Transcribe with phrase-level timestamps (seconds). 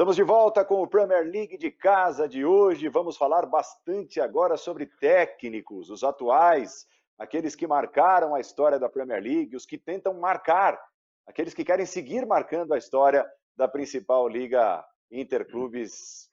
[0.00, 2.88] Estamos de volta com o Premier League de casa de hoje.
[2.88, 6.86] Vamos falar bastante agora sobre técnicos, os atuais,
[7.18, 10.80] aqueles que marcaram a história da Premier League, os que tentam marcar,
[11.26, 16.30] aqueles que querem seguir marcando a história da principal liga interclubes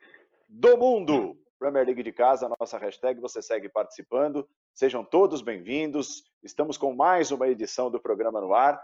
[0.48, 1.38] do mundo.
[1.60, 4.48] Premier League de casa, nossa hashtag, você segue participando.
[4.74, 6.24] Sejam todos bem-vindos.
[6.42, 8.82] Estamos com mais uma edição do programa no ar.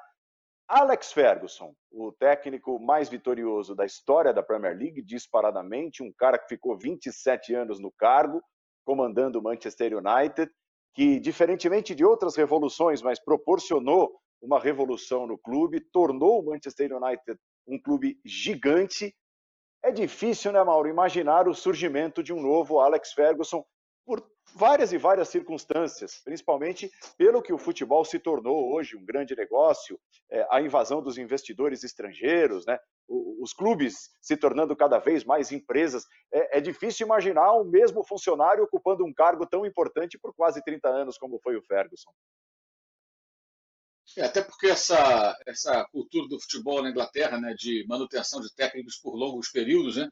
[0.76, 6.48] Alex Ferguson, o técnico mais vitorioso da história da Premier League, disparadamente, um cara que
[6.48, 8.41] ficou 27 anos no cargo,
[8.84, 10.52] comandando o Manchester United,
[10.96, 17.40] que, diferentemente de outras revoluções, mas proporcionou uma revolução no clube, tornou o Manchester United
[17.68, 19.16] um clube gigante.
[19.84, 23.63] É difícil, né, Mauro, imaginar o surgimento de um novo Alex Ferguson
[24.04, 29.35] por várias e várias circunstâncias, principalmente pelo que o futebol se tornou hoje um grande
[29.35, 32.77] negócio, é, a invasão dos investidores estrangeiros, né?
[33.07, 36.05] os clubes se tornando cada vez mais empresas.
[36.32, 40.88] É, é, difícil imaginar o mesmo funcionário ocupando um cargo tão importante por quase 30
[40.88, 42.12] anos como foi o Ferguson.
[44.17, 48.98] É, até porque essa, essa cultura do futebol na Inglaterra, né, de manutenção de técnicos
[48.98, 50.10] por longos períodos, né,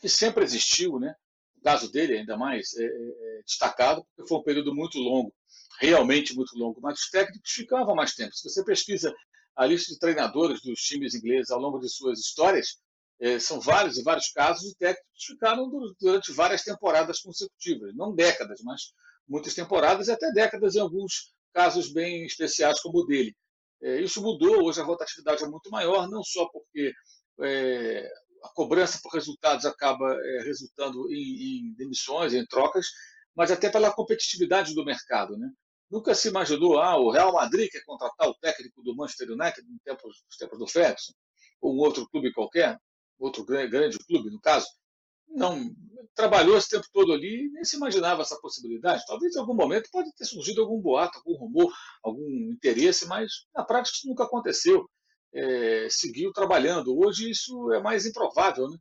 [0.00, 1.14] que sempre existiu, né,
[1.60, 5.32] o caso dele ainda mais é, é, é, destacado, porque foi um período muito longo,
[5.78, 8.34] realmente muito longo, mas os técnicos ficavam mais tempo.
[8.34, 9.14] Se você pesquisa
[9.54, 12.78] a lista de treinadores dos times ingleses ao longo de suas histórias,
[13.20, 18.60] é, são vários e vários casos de técnicos ficaram durante várias temporadas consecutivas, não décadas,
[18.64, 18.94] mas
[19.28, 23.36] muitas temporadas e até décadas em alguns casos bem especiais como o dele.
[23.82, 26.92] É, isso mudou, hoje a rotatividade é muito maior, não só porque
[27.42, 28.10] é,
[28.42, 32.86] a cobrança por resultados acaba é, resultando em, em, demissões, em trocas,
[33.34, 35.36] mas até pela competitividade do mercado.
[35.36, 35.50] Né?
[35.90, 39.82] Nunca se imaginou, ah, o Real Madrid quer contratar o técnico do Manchester United nos
[39.82, 41.12] tempos, nos tempos do Ferguson,
[41.60, 42.78] ou um outro clube qualquer,
[43.18, 44.66] outro grande, grande clube, no caso.
[45.28, 45.72] Não,
[46.14, 49.04] trabalhou esse tempo todo ali e nem se imaginava essa possibilidade.
[49.06, 51.72] Talvez em algum momento pode ter surgido algum boato, algum rumor,
[52.02, 54.88] algum interesse, mas na prática isso nunca aconteceu
[55.34, 56.98] é, seguiu trabalhando.
[56.98, 58.68] Hoje isso é mais improvável.
[58.68, 58.76] Né?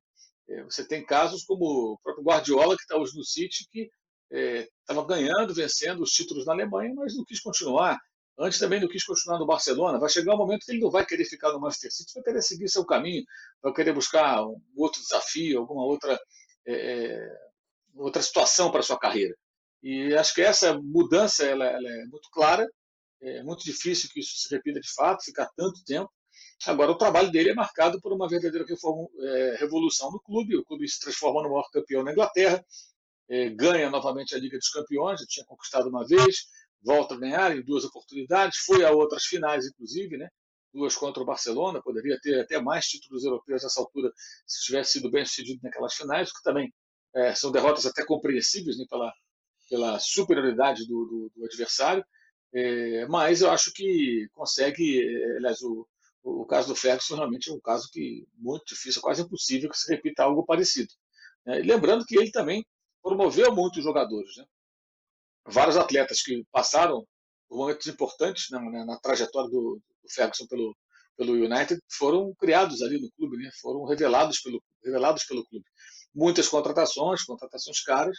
[0.50, 3.90] É, você tem casos como o próprio Guardiola, que está hoje no City, que
[4.32, 7.98] estava é, ganhando, vencendo os títulos na Alemanha, mas não quis continuar.
[8.38, 10.00] Antes também não quis continuar no Barcelona.
[10.00, 12.42] Vai chegar um momento que ele não vai querer ficar no Manchester City, vai querer
[12.42, 13.24] seguir seu caminho,
[13.62, 16.18] vai querer buscar um outro desafio, alguma outra,
[16.66, 17.38] é, é
[17.96, 19.36] outra situação para sua carreira.
[19.84, 22.68] E acho que essa mudança ela, ela é muito clara,
[23.22, 26.10] é muito difícil que isso se repita de fato, ficar tanto tempo.
[26.66, 30.58] Agora, o trabalho dele é marcado por uma verdadeira reforma, é, revolução no clube.
[30.58, 32.64] O clube se transforma no maior campeão na Inglaterra,
[33.30, 36.48] é, ganha novamente a Liga dos Campeões, já tinha conquistado uma vez,
[36.84, 40.28] volta a ganhar em duas oportunidades, foi a outras finais, inclusive, né?
[40.74, 44.12] duas contra o Barcelona, poderia ter até mais títulos europeus nessa altura
[44.46, 46.74] se tivesse sido bem sucedido naquelas finais, que também
[47.16, 49.12] é, são derrotas até compreensíveis né, pela,
[49.70, 52.04] pela superioridade do, do, do adversário.
[52.54, 55.88] É, mas eu acho que consegue, é, aliás, o,
[56.24, 59.94] o caso do Ferguson realmente é um caso que muito difícil, quase impossível que se
[59.94, 60.92] repita algo parecido.
[61.46, 61.60] Né?
[61.60, 62.66] lembrando que ele também
[63.02, 64.36] promoveu muitos jogadores.
[64.38, 64.46] Né?
[65.48, 67.06] Vários atletas que passaram
[67.48, 70.76] por momentos importantes né, na, na trajetória do, do, Ferguson pelo,
[71.18, 73.50] pelo United foram criados ali no clube, né?
[73.62, 75.66] foram revelados pelo, revelados pelo clube.
[76.14, 78.18] Muitas contratações, contratações caras,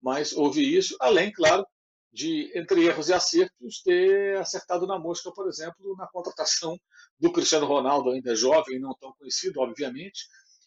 [0.00, 1.66] mas houve isso, além, claro,
[2.12, 6.78] de, entre erros e acertos, ter acertado na mosca, por exemplo, na contratação
[7.18, 10.26] do Cristiano Ronaldo, ainda jovem, não tão conhecido, obviamente,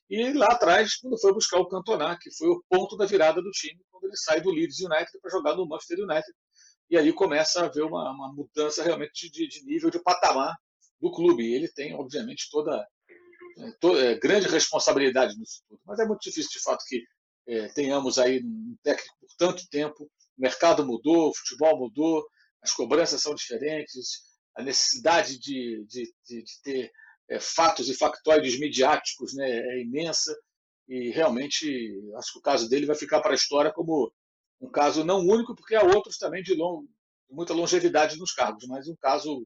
[0.09, 3.49] e lá atrás, quando foi buscar o Cantona, que foi o ponto da virada do
[3.51, 6.33] time, quando ele sai do Leeds United para jogar no Manchester United.
[6.89, 10.55] E ali começa a haver uma, uma mudança realmente de, de, nível, de patamar
[11.01, 11.43] do clube.
[11.43, 12.85] E ele tem, obviamente, toda,
[13.57, 15.81] é, toda é, grande responsabilidade nisso tudo.
[15.85, 17.01] Mas é muito difícil, de fato, que
[17.47, 22.25] é, tenhamos aí um técnico por tanto tempo o mercado mudou, o futebol mudou,
[22.61, 24.21] as cobranças são diferentes,
[24.55, 26.91] a necessidade de, de, de, de ter
[27.29, 30.35] é, fatos e factóides midiáticos né, é imensa
[30.87, 31.65] e realmente
[32.17, 34.11] acho que o caso dele vai ficar para a história como
[34.61, 36.85] um caso não único, porque há outros também de long,
[37.29, 39.45] muita longevidade nos cargos, mas um caso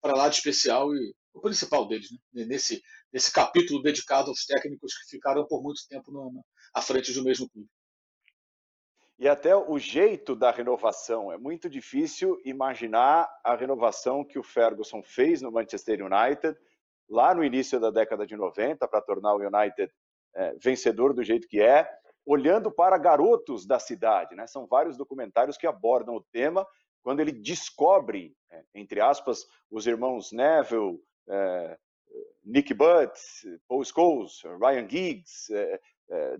[0.00, 2.44] para lá de especial e o principal deles, né?
[2.44, 2.82] nesse,
[3.12, 6.44] nesse capítulo dedicado aos técnicos que ficaram por muito tempo no,
[6.74, 7.68] à frente do mesmo clube
[9.20, 11.30] e até o jeito da renovação.
[11.30, 16.58] É muito difícil imaginar a renovação que o Ferguson fez no Manchester United
[17.06, 19.92] lá no início da década de 90 para tornar o United
[20.34, 21.86] é, vencedor do jeito que é,
[22.24, 24.34] olhando para garotos da cidade.
[24.34, 24.46] Né?
[24.46, 26.66] São vários documentários que abordam o tema
[27.02, 31.78] quando ele descobre, é, entre aspas, os irmãos Neville, é,
[32.42, 33.20] Nick Butt,
[33.68, 35.52] Paul Scholes, Ryan Giggs,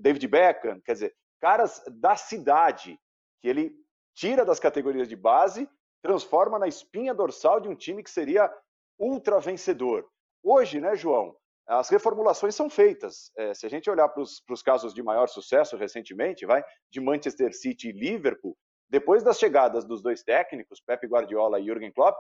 [0.01, 2.99] David Beckham, quer dizer, caras da cidade
[3.41, 3.75] que ele
[4.15, 5.69] tira das categorias de base,
[6.03, 8.53] transforma na espinha dorsal de um time que seria
[8.99, 10.07] ultra vencedor.
[10.43, 11.35] Hoje, né, João,
[11.67, 13.31] as reformulações são feitas.
[13.37, 17.55] É, se a gente olhar para os casos de maior sucesso recentemente, vai de Manchester
[17.55, 18.57] City e Liverpool,
[18.89, 22.19] depois das chegadas dos dois técnicos, Pep Guardiola e Jürgen Klopp,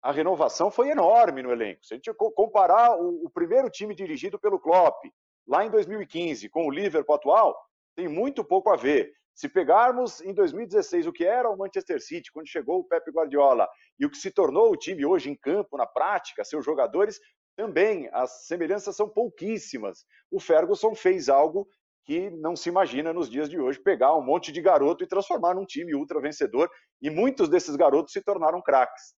[0.00, 1.84] a renovação foi enorme no elenco.
[1.84, 5.04] Se a gente comparar o, o primeiro time dirigido pelo Klopp,
[5.46, 7.56] lá em 2015, com o Liverpool atual,
[7.94, 9.12] tem muito pouco a ver.
[9.34, 13.68] Se pegarmos em 2016 o que era o Manchester City, quando chegou o Pep Guardiola,
[13.98, 17.18] e o que se tornou o time hoje em campo, na prática, seus jogadores,
[17.56, 20.04] também as semelhanças são pouquíssimas.
[20.30, 21.66] O Ferguson fez algo
[22.04, 25.54] que não se imagina nos dias de hoje, pegar um monte de garoto e transformar
[25.54, 26.68] num time ultra vencedor,
[27.00, 29.14] e muitos desses garotos se tornaram craques.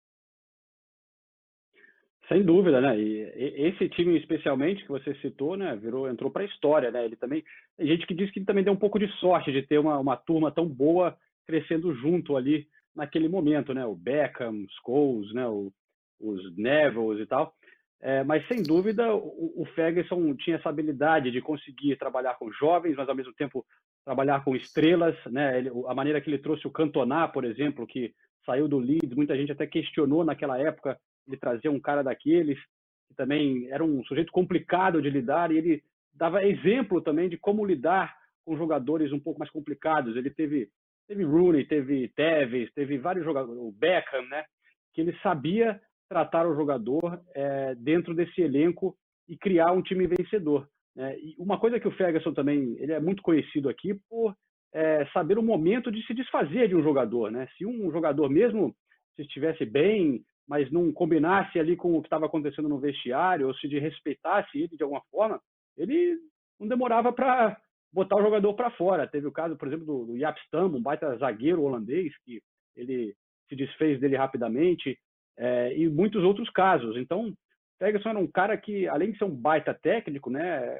[2.33, 2.99] Sem dúvida, né?
[2.99, 3.19] E
[3.67, 7.05] esse time especialmente que você citou, né, virou, entrou para a história, né?
[7.05, 7.43] Ele também
[7.77, 9.99] tem gente que diz que ele também deu um pouco de sorte de ter uma,
[9.99, 11.15] uma turma tão boa
[11.45, 13.85] crescendo junto ali naquele momento, né?
[13.85, 15.47] O Beckham, os Scholes, né?
[15.47, 15.71] O,
[16.19, 17.53] os Neville e tal.
[18.01, 22.95] É, mas sem dúvida o, o Ferguson tinha essa habilidade de conseguir trabalhar com jovens,
[22.95, 23.63] mas ao mesmo tempo
[24.03, 25.59] trabalhar com estrelas, né?
[25.59, 28.11] Ele, a maneira que ele trouxe o Cantona, por exemplo, que
[28.43, 30.97] saiu do Leeds, muita gente até questionou naquela época
[31.27, 32.59] ele trazia um cara daqueles
[33.07, 35.83] que também era um sujeito complicado de lidar e ele
[36.13, 38.15] dava exemplo também de como lidar
[38.45, 40.15] com jogadores um pouco mais complicados.
[40.15, 40.69] Ele teve
[41.07, 44.45] teve Rooney, teve Tevez, teve vários jogadores, o Beckham, né?
[44.93, 48.95] Que ele sabia tratar o jogador é, dentro desse elenco
[49.27, 50.67] e criar um time vencedor.
[50.95, 51.17] Né?
[51.19, 54.35] E uma coisa que o Ferguson também ele é muito conhecido aqui por
[54.73, 57.47] é, saber o momento de se desfazer de um jogador, né?
[57.57, 58.75] Se um jogador mesmo
[59.15, 63.53] se estivesse bem, mas não combinasse ali com o que estava acontecendo no vestiário, ou
[63.55, 65.41] se de respeitasse ele de alguma forma,
[65.77, 66.17] ele
[66.59, 67.57] não demorava para
[67.91, 69.07] botar o jogador para fora.
[69.07, 72.41] Teve o caso, por exemplo, do, do Jaap Stam, um baita zagueiro holandês, que
[72.75, 73.15] ele
[73.47, 74.97] se desfez dele rapidamente,
[75.37, 76.97] é, e muitos outros casos.
[76.97, 77.33] Então,
[77.79, 80.79] Ferguson era um cara que, além de ser um baita técnico, né,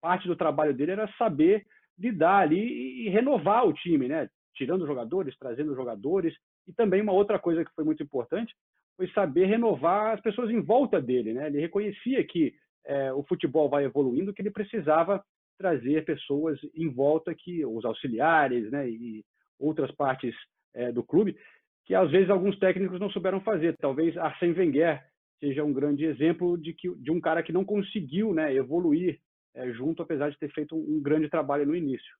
[0.00, 1.64] parte do trabalho dele era saber
[1.98, 6.34] lidar ali e renovar o time, né, tirando jogadores, trazendo jogadores,
[6.66, 8.54] e também uma outra coisa que foi muito importante
[8.96, 11.32] foi saber renovar as pessoas em volta dele.
[11.32, 11.46] Né?
[11.46, 12.54] Ele reconhecia que
[12.86, 15.22] é, o futebol vai evoluindo, que ele precisava
[15.58, 19.24] trazer pessoas em volta, que os auxiliares né, e
[19.58, 20.34] outras partes
[20.74, 21.36] é, do clube,
[21.84, 23.76] que às vezes alguns técnicos não souberam fazer.
[23.78, 25.02] Talvez Arsène Wenger
[25.38, 29.20] seja um grande exemplo de, que, de um cara que não conseguiu né, evoluir
[29.54, 32.12] é, junto, apesar de ter feito um, um grande trabalho no início.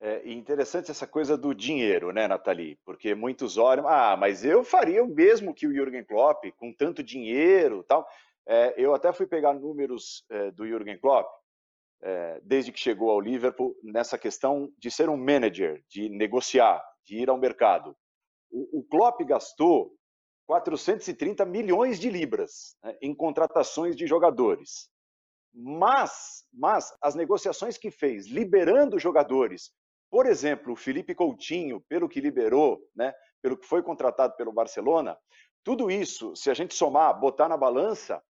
[0.00, 2.78] É interessante essa coisa do dinheiro, né, Nathalie?
[2.84, 7.02] Porque muitos olham, ah, mas eu faria o mesmo que o Jürgen Klopp, com tanto
[7.02, 8.06] dinheiro tal.
[8.46, 11.28] É, eu até fui pegar números é, do Jürgen Klopp,
[12.00, 17.16] é, desde que chegou ao Liverpool, nessa questão de ser um manager, de negociar, de
[17.16, 17.96] ir ao mercado.
[18.50, 19.92] O, o Klopp gastou
[20.46, 24.88] 430 milhões de libras né, em contratações de jogadores.
[25.52, 29.72] Mas, mas as negociações que fez, liberando jogadores
[30.10, 33.12] por exemplo, o Felipe Coutinho, pelo que liberou, né,
[33.42, 35.18] pelo que foi contratado pelo Barcelona,
[35.62, 38.22] tudo isso, se a gente somar, botar na balança,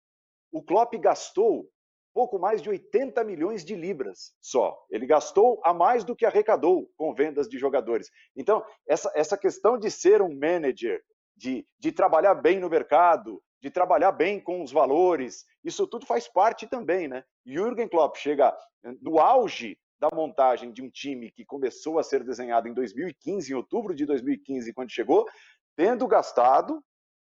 [0.50, 1.68] o Klopp gastou
[2.14, 4.74] pouco mais de 80 milhões de libras só.
[4.90, 8.10] Ele gastou a mais do que arrecadou com vendas de jogadores.
[8.34, 11.02] Então, essa, essa questão de ser um manager,
[11.36, 16.26] de, de trabalhar bem no mercado, de trabalhar bem com os valores, isso tudo faz
[16.26, 17.22] parte também, né?
[17.44, 18.56] Jürgen Klopp chega
[19.02, 23.54] no auge da montagem de um time que começou a ser desenhado em 2015, em
[23.54, 25.26] outubro de 2015, quando chegou,
[25.74, 26.82] tendo gastado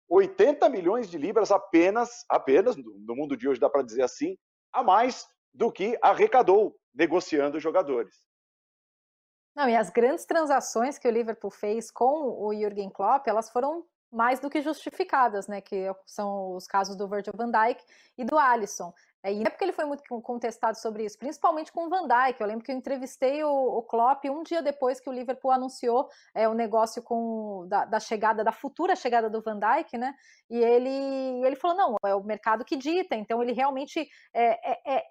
[0.09, 4.37] 80 milhões de libras apenas, apenas, no mundo de hoje dá para dizer assim,
[4.73, 8.27] a mais do que arrecadou negociando jogadores.
[9.55, 13.87] Não, e as grandes transações que o Liverpool fez com o Jürgen Klopp, elas foram
[14.13, 15.61] mais do que justificadas, né?
[15.61, 17.83] Que são os casos do Virgil van Dijk
[18.19, 18.93] e do Alisson.
[19.23, 22.41] É, e é porque ele foi muito contestado sobre isso, principalmente com o Van Dijk.
[22.41, 26.09] Eu lembro que eu entrevistei o, o Klopp um dia depois que o Liverpool anunciou
[26.35, 30.15] é, o negócio com da, da, chegada, da futura chegada do Van Dijk, né?
[30.49, 35.07] E ele, ele falou: não, é o mercado que dita, então ele realmente é, é,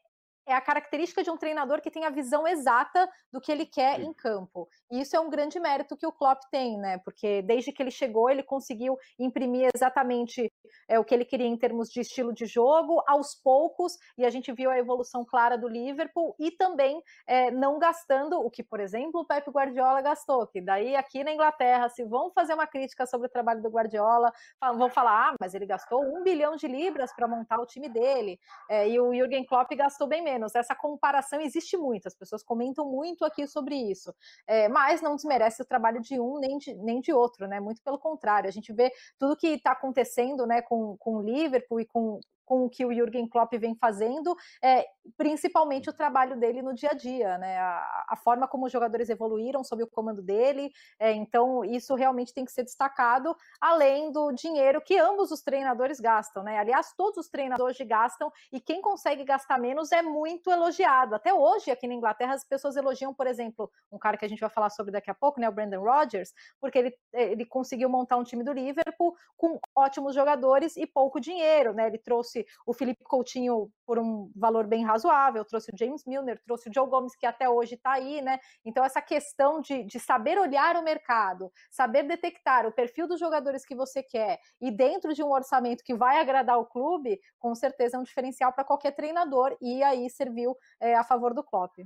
[0.47, 3.97] é a característica de um treinador que tem a visão exata do que ele quer
[3.97, 4.07] Sim.
[4.07, 4.69] em campo.
[4.91, 6.99] E isso é um grande mérito que o Klopp tem, né?
[6.99, 10.51] Porque desde que ele chegou, ele conseguiu imprimir exatamente
[10.87, 14.29] é, o que ele queria em termos de estilo de jogo, aos poucos, e a
[14.29, 18.79] gente viu a evolução clara do Liverpool, e também é, não gastando o que, por
[18.79, 23.05] exemplo, o Pep Guardiola gastou, que daí aqui na Inglaterra, se vão fazer uma crítica
[23.05, 24.31] sobre o trabalho do Guardiola,
[24.77, 28.39] vão falar, ah, mas ele gastou um bilhão de libras para montar o time dele,
[28.69, 30.53] é, e o Jürgen Klopp gastou bem menos.
[30.55, 34.13] Essa comparação existe muito, as pessoas comentam muito aqui sobre isso.
[34.47, 37.59] É, mas não desmerece o trabalho de um nem de, nem de outro, né?
[37.59, 41.79] Muito pelo contrário, a gente vê tudo que está acontecendo né, com, com o Liverpool
[41.79, 44.85] e com, com o que o Jürgen Klopp vem fazendo, é,
[45.17, 47.57] principalmente o trabalho dele no dia a dia, né?
[47.57, 50.71] A, a forma como os jogadores evoluíram sob o comando dele.
[50.99, 55.99] É, então, isso realmente tem que ser destacado, além do dinheiro que ambos os treinadores
[55.99, 56.57] gastam, né?
[56.57, 61.15] Aliás, todos os treinadores gastam e quem consegue gastar menos é muito elogiado.
[61.15, 64.39] Até hoje, aqui na Inglaterra, as pessoas elogiam, por exemplo, um cara que a gente
[64.39, 65.49] vai falar sobre daqui a pouco, né?
[65.49, 70.75] O Brandon Rodgers, porque ele, ele conseguiu montar um time do Liverpool com ótimos jogadores
[70.77, 71.87] e pouco dinheiro, né?
[71.87, 76.41] Ele trouxe trouxe o Felipe Coutinho por um valor bem razoável, trouxe o James Milner,
[76.43, 78.39] trouxe o Joe Gomes, que até hoje está aí, né?
[78.65, 83.65] Então, essa questão de, de saber olhar o mercado, saber detectar o perfil dos jogadores
[83.65, 87.97] que você quer e dentro de um orçamento que vai agradar o clube, com certeza
[87.97, 91.77] é um diferencial para qualquer treinador e aí serviu é, a favor do Klopp.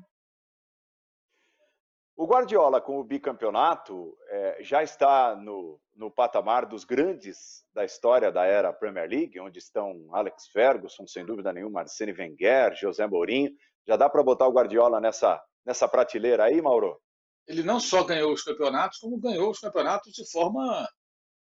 [2.15, 8.31] O Guardiola, com o bicampeonato, é, já está no, no patamar dos grandes da história
[8.31, 13.51] da era Premier League, onde estão Alex Ferguson, sem dúvida nenhuma, Arsene Wenger, José Mourinho.
[13.85, 16.97] Já dá para botar o Guardiola nessa, nessa prateleira aí, Mauro?
[17.45, 20.87] Ele não só ganhou os campeonatos, como ganhou os campeonatos de forma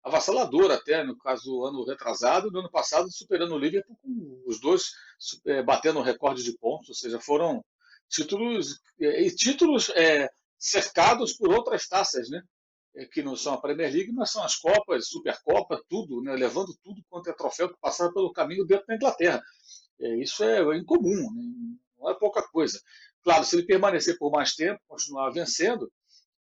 [0.04, 4.60] avassaladora até, no caso do ano retrasado, no ano passado superando o Liverpool, com os
[4.60, 4.92] dois
[5.48, 7.66] é, batendo o recorde de pontos, ou seja, foram
[8.08, 10.30] títulos é, e títulos é,
[10.60, 12.44] cercados por outras taças, né?
[12.96, 16.36] É, que não são a Premier League, mas são as Copas, Supercopa, tudo, né?
[16.36, 19.42] levando tudo quanto é troféu que passava pelo caminho dentro da Inglaterra.
[20.00, 21.78] É, isso é incomum, né?
[21.98, 22.80] não é pouca coisa.
[23.24, 25.92] Claro, se ele permanecer por mais tempo, continuar vencendo,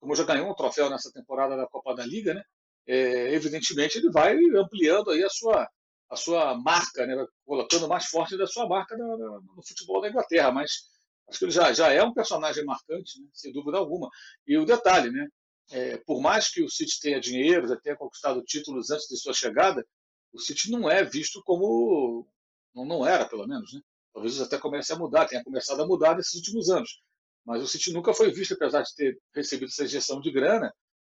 [0.00, 2.42] como já ganhou um troféu nessa temporada da Copa da Liga, né?
[2.86, 5.68] É, evidentemente ele vai ampliando aí a sua,
[6.10, 7.24] a sua marca, né?
[7.46, 10.92] colocando mais forte da sua marca no, no futebol da Inglaterra, mas
[11.28, 13.26] Acho que ele já, já é um personagem marcante, né?
[13.32, 14.08] sem dúvida alguma.
[14.46, 15.26] E o detalhe, né?
[15.70, 19.32] É, por mais que o City tenha dinheiro, já tenha conquistado títulos antes de sua
[19.32, 19.86] chegada,
[20.32, 22.26] o City não é visto como.
[22.74, 23.72] Não, não era, pelo menos.
[23.72, 23.80] Né?
[24.12, 27.00] Talvez até comece a mudar, tenha começado a mudar nesses últimos anos.
[27.44, 30.72] Mas o City nunca foi visto, apesar de ter recebido essa injeção de grana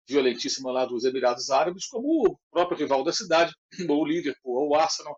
[0.07, 3.53] violentíssima lá dos Emirados Árabes, como o próprio rival da cidade,
[3.89, 5.15] ou o Liverpool, ou o Arsenal,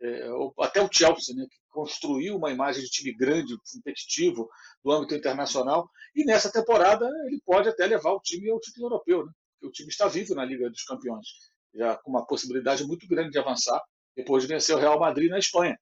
[0.00, 4.50] é, ou até o Chelsea, né, que construiu uma imagem de time grande, competitivo,
[4.82, 9.24] do âmbito internacional, e nessa temporada ele pode até levar o time ao título europeu,
[9.24, 9.32] né?
[9.62, 11.28] o time está vivo na Liga dos Campeões,
[11.72, 13.80] já com uma possibilidade muito grande de avançar
[14.16, 15.78] depois de vencer o Real Madrid na Espanha.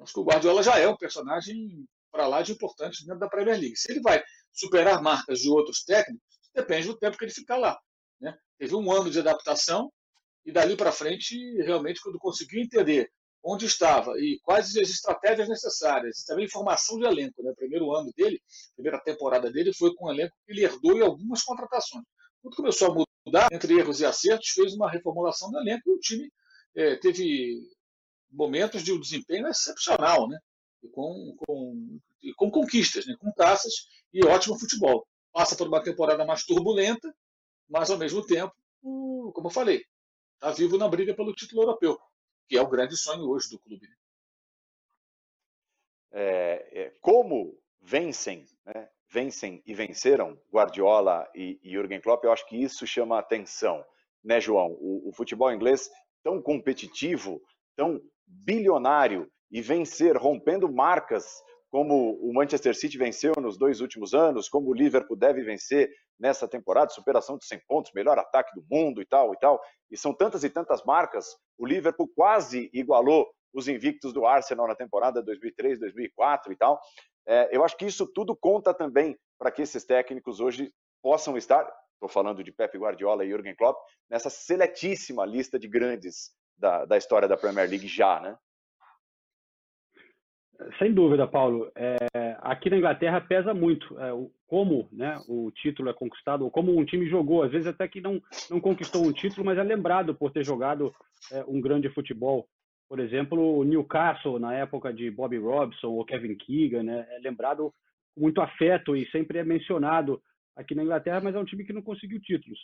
[0.00, 3.60] Acho que o Guardiola já é um personagem para lá de importante dentro da Premier
[3.60, 3.76] League.
[3.76, 4.20] Se ele vai
[4.52, 7.78] superar marcas de outros técnicos, depende do tempo que ele ficar lá.
[8.20, 8.36] Né?
[8.58, 9.92] Teve um ano de adaptação
[10.44, 13.08] e dali para frente, realmente, quando conseguiu entender
[13.48, 16.20] onde estava e quais as estratégias necessárias.
[16.20, 17.42] E também formação de elenco.
[17.42, 17.50] Né?
[17.50, 18.40] O primeiro ano dele,
[18.72, 22.04] a primeira temporada dele foi com um elenco que ele herdou em algumas contratações.
[22.42, 25.98] Quando começou a mudar, entre erros e acertos, fez uma reformulação do elenco e o
[25.98, 26.30] time
[26.76, 27.58] é, teve
[28.30, 30.38] momentos de um desempenho excepcional, né?
[30.82, 33.14] E com, com, e com conquistas, né?
[33.18, 33.72] com taças
[34.12, 35.06] e ótimo futebol.
[35.32, 37.12] Passa por uma temporada mais turbulenta,
[37.68, 39.82] mas ao mesmo tempo, como eu falei,
[40.34, 41.98] está vivo na briga pelo título europeu
[42.48, 43.86] que é o grande sonho hoje do clube.
[43.86, 43.94] Né?
[46.10, 52.46] É, é, como vencem, né, vencem e venceram Guardiola e, e Jürgen Klopp, eu acho
[52.46, 53.84] que isso chama atenção,
[54.24, 54.72] né, João?
[54.80, 55.90] O, o futebol inglês
[56.22, 57.40] tão competitivo,
[57.76, 64.48] tão bilionário e vencer rompendo marcas como o Manchester City venceu nos dois últimos anos,
[64.48, 69.02] como o Liverpool deve vencer nessa temporada, superação de 100 pontos, melhor ataque do mundo
[69.02, 69.60] e tal e tal.
[69.90, 71.26] E são tantas e tantas marcas.
[71.58, 76.80] O Liverpool quase igualou os invictos do Arsenal na temporada 2003, 2004 e tal.
[77.26, 80.72] É, eu acho que isso tudo conta também para que esses técnicos hoje
[81.02, 81.62] possam estar,
[81.94, 83.78] estou falando de Pep Guardiola e Jürgen Klopp,
[84.10, 88.36] nessa seletíssima lista de grandes da, da história da Premier League já, né?
[90.78, 91.70] Sem dúvida, Paulo.
[91.76, 94.10] É, aqui na Inglaterra pesa muito é,
[94.46, 97.42] como né, o título é conquistado, ou como um time jogou.
[97.42, 100.92] Às vezes até que não, não conquistou um título, mas é lembrado por ter jogado
[101.32, 102.48] é, um grande futebol.
[102.88, 107.72] Por exemplo, o Newcastle, na época de Bobby Robson ou Kevin Keegan, né, é lembrado
[108.14, 110.20] com muito afeto e sempre é mencionado
[110.56, 112.58] aqui na Inglaterra, mas é um time que não conseguiu títulos.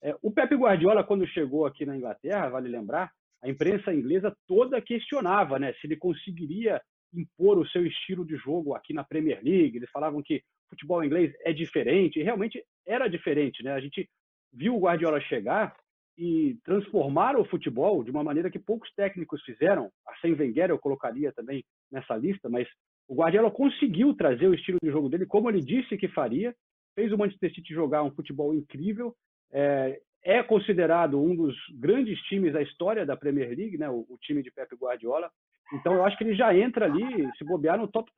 [0.00, 3.10] É, o Pepe Guardiola, quando chegou aqui na Inglaterra, vale lembrar,
[3.42, 6.80] a imprensa inglesa toda questionava né, se ele conseguiria
[7.12, 9.76] impor o seu estilo de jogo aqui na Premier League.
[9.76, 13.62] Eles falavam que futebol inglês é diferente, e realmente era diferente.
[13.62, 13.72] Né?
[13.72, 14.08] A gente
[14.52, 15.76] viu o Guardiola chegar
[16.16, 19.90] e transformar o futebol de uma maneira que poucos técnicos fizeram.
[20.06, 22.68] A Sem Wenger eu colocaria também nessa lista, mas
[23.08, 26.54] o Guardiola conseguiu trazer o estilo de jogo dele como ele disse que faria,
[26.94, 29.14] fez o Manchester City jogar um futebol incrível,
[29.50, 34.18] é, é considerado um dos grandes times da história da Premier League, né, o, o,
[34.20, 35.30] time de Pep Guardiola.
[35.74, 38.10] Então eu acho que ele já entra ali, se bobear, no top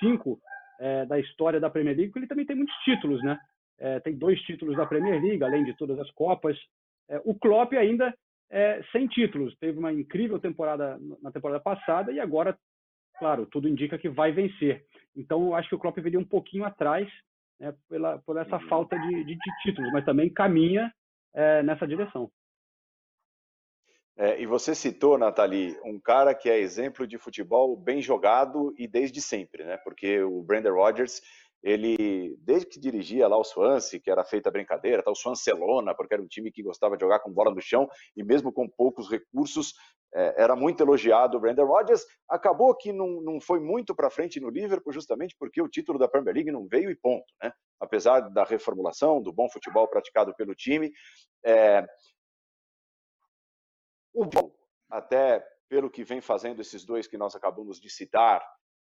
[0.00, 0.38] 5
[0.80, 3.38] é, da história da Premier League, porque ele também tem muitos títulos, né?
[3.78, 6.58] É, tem dois títulos da Premier League, além de todas as Copas.
[7.08, 8.14] É, o Klopp ainda
[8.50, 12.56] é, sem títulos, teve uma incrível temporada na temporada passada e agora,
[13.18, 14.84] claro, tudo indica que vai vencer.
[15.16, 17.08] Então eu acho que o Klopp viria um pouquinho atrás
[17.58, 18.68] né, pela, por essa uhum.
[18.68, 20.92] falta de, de, de títulos, mas também caminha
[21.34, 22.30] é, nessa direção.
[24.22, 28.86] É, e você citou, Nathalie, um cara que é exemplo de futebol bem jogado e
[28.86, 29.76] desde sempre, né?
[29.78, 31.20] Porque o Brandon Rodgers,
[31.60, 36.14] ele, desde que dirigia lá o Swansea, que era feita brincadeira, tá, o Swancelona, porque
[36.14, 39.10] era um time que gostava de jogar com bola no chão, e mesmo com poucos
[39.10, 39.74] recursos,
[40.14, 42.06] é, era muito elogiado o Brandon Rodgers.
[42.28, 46.06] Acabou que não, não foi muito para frente no Liverpool, justamente porque o título da
[46.06, 47.52] Premier League não veio e ponto, né?
[47.80, 50.92] Apesar da reformulação, do bom futebol praticado pelo time,
[51.44, 51.84] é,
[54.12, 54.52] o bom,
[54.90, 58.46] até pelo que vem fazendo esses dois que nós acabamos de citar,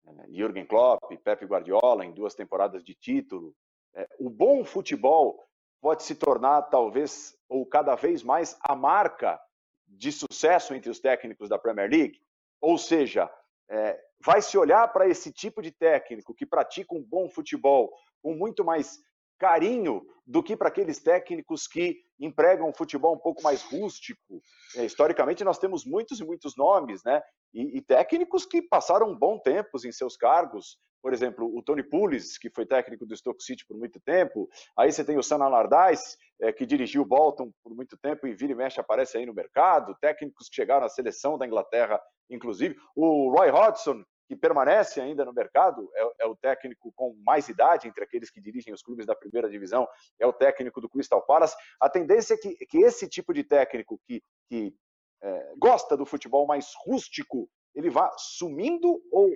[0.04, 3.54] né, Jürgen Klopp, Pep Guardiola, em duas temporadas de título,
[3.94, 5.46] é, o bom futebol
[5.80, 9.40] pode se tornar talvez ou cada vez mais a marca
[9.86, 12.20] de sucesso entre os técnicos da Premier League.
[12.60, 13.30] Ou seja,
[13.68, 17.92] é, vai se olhar para esse tipo de técnico que pratica um bom futebol
[18.22, 18.98] com muito mais
[19.42, 24.40] carinho do que para aqueles técnicos que empregam um futebol um pouco mais rústico.
[24.76, 27.20] É, historicamente, nós temos muitos e muitos nomes, né?
[27.52, 30.78] E, e, técnicos que passaram bom tempos em seus cargos.
[31.02, 34.48] Por exemplo, o Tony Pulis, que foi técnico do Stoke City por muito tempo.
[34.78, 38.32] Aí você tem o Sam Allardyce, é, que dirigiu o Bolton por muito tempo e
[38.32, 39.96] vira e mexe aparece aí no mercado.
[40.00, 42.76] Técnicos que chegaram à seleção da Inglaterra, inclusive.
[42.94, 47.86] O Roy Hodgson, que permanece ainda no mercado, é, é, o técnico com mais idade
[47.86, 49.86] entre aqueles que dirigem os clubes da primeira divisão,
[50.18, 51.54] é o técnico do Crystal Palace.
[51.78, 54.74] A tendência é que, que esse tipo de técnico que, que
[55.22, 59.28] é, gosta do futebol mais rústico, ele vá sumindo ou,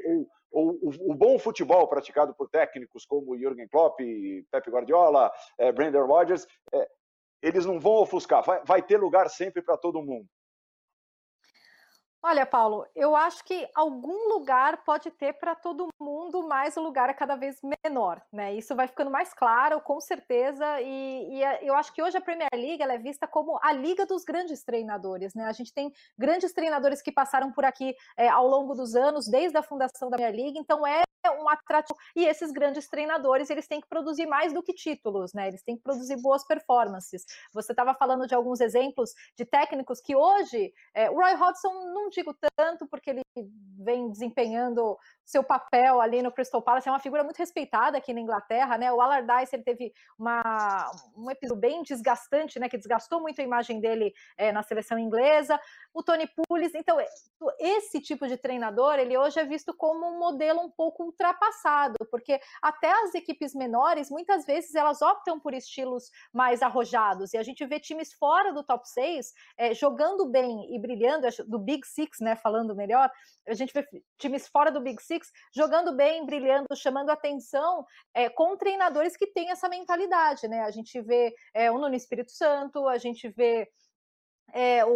[0.50, 0.78] ou,
[1.10, 3.98] o, bom futebol praticado por técnicos como Jürgen Klopp,
[4.50, 6.88] Pep Guardiola, é, Brendan Rodgers, é,
[7.42, 10.26] eles não vão ofuscar, vai ter lugar sempre para todo mundo.
[12.22, 17.08] Olha, Paulo, eu acho que algum lugar pode ter para todo mundo, mas o lugar
[17.08, 18.52] é cada vez menor, né?
[18.54, 20.80] Isso vai ficando mais claro, com certeza.
[20.80, 24.24] E, e eu acho que hoje a Premier League é vista como a liga dos
[24.24, 25.44] grandes treinadores, né?
[25.44, 29.56] A gente tem grandes treinadores que passaram por aqui é, ao longo dos anos, desde
[29.56, 30.58] a fundação da Premier League.
[30.58, 31.98] Então é um atrativo.
[32.14, 35.48] E esses grandes treinadores, eles têm que produzir mais do que títulos, né?
[35.48, 37.24] Eles têm que produzir boas performances.
[37.52, 42.08] Você estava falando de alguns exemplos de técnicos que hoje, é, o Roy Hodgson, não
[42.08, 43.22] digo tanto, porque ele
[43.78, 48.20] vem desempenhando seu papel ali no Crystal Palace, é uma figura muito respeitada aqui na
[48.20, 48.92] Inglaterra, né?
[48.92, 52.68] O Allardyce, ele teve uma, um episódio bem desgastante, né?
[52.68, 55.60] Que desgastou muito a imagem dele é, na seleção inglesa.
[55.92, 56.96] O Tony Pulis, então,
[57.58, 62.38] esse tipo de treinador, ele hoje é visto como um modelo um pouco ultrapassado, porque
[62.62, 67.64] até as equipes menores, muitas vezes, elas optam por estilos mais arrojados, e a gente
[67.66, 72.36] vê times fora do top 6 é, jogando bem e brilhando, do Big Six, né,
[72.36, 73.10] falando melhor,
[73.48, 73.86] a gente vê
[74.18, 75.15] times fora do Big Six
[75.54, 81.00] jogando bem, brilhando, chamando atenção, é, com treinadores que têm essa mentalidade, né, a gente
[81.00, 83.68] vê é, o Nuno Espírito Santo, a gente vê
[84.52, 84.90] é, o,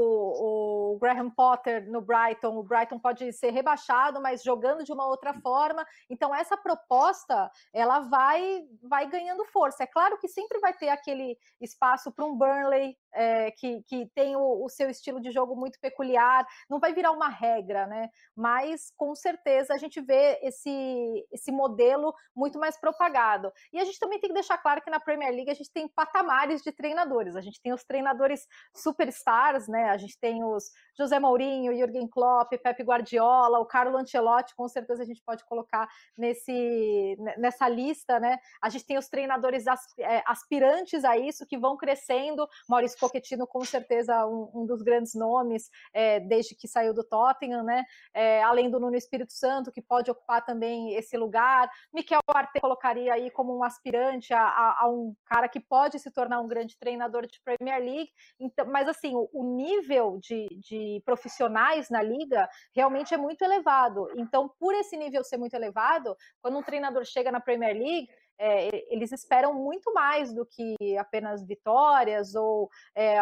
[0.94, 5.34] o, Graham Potter no Brighton, o Brighton pode ser rebaixado, mas jogando de uma outra
[5.34, 5.84] forma.
[6.08, 9.82] Então essa proposta ela vai vai ganhando força.
[9.82, 14.36] É claro que sempre vai ter aquele espaço para um Burnley é, que, que tem
[14.36, 16.46] o, o, seu estilo de jogo muito peculiar.
[16.68, 18.08] Não vai virar uma regra, né?
[18.36, 23.52] Mas com certeza a gente vê esse esse modelo muito mais propagado.
[23.72, 25.88] E a gente também tem que deixar claro que na Premier League a gente tem
[25.88, 27.36] patamares de treinadores.
[27.36, 29.85] A gente tem os treinadores superstars né?
[29.85, 35.02] A gente tem os José Mourinho, Jürgen Klopp, Pepe Guardiola, o Carlo Ancelotti, com certeza
[35.02, 38.38] a gente pode colocar nesse, nessa lista, né?
[38.62, 39.64] A gente tem os treinadores
[39.98, 42.46] é, aspirantes a isso que vão crescendo.
[42.68, 47.62] Maurício Pochettino, com certeza, um, um dos grandes nomes é, desde que saiu do Tottenham,
[47.62, 47.84] né?
[48.12, 51.70] É, além do Nuno Espírito Santo, que pode ocupar também esse lugar.
[51.92, 56.10] Miquel Arte colocaria aí como um aspirante a, a, a, um cara que pode se
[56.10, 58.10] tornar um grande treinador de Premier League.
[58.38, 64.09] Então, mas assim, o, o nível de, de profissionais na liga realmente é muito elevado.
[64.16, 68.09] Então, por esse nível ser muito elevado, quando um treinador chega na Premier League,
[68.40, 73.18] é, eles esperam muito mais do que apenas vitórias ou é,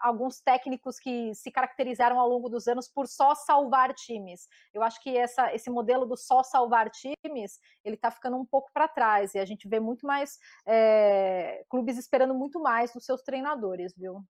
[0.00, 4.46] alguns técnicos que se caracterizaram ao longo dos anos por só salvar times.
[4.72, 8.70] Eu acho que essa, esse modelo do só salvar times ele está ficando um pouco
[8.72, 13.22] para trás e a gente vê muito mais é, clubes esperando muito mais dos seus
[13.22, 14.24] treinadores, viu?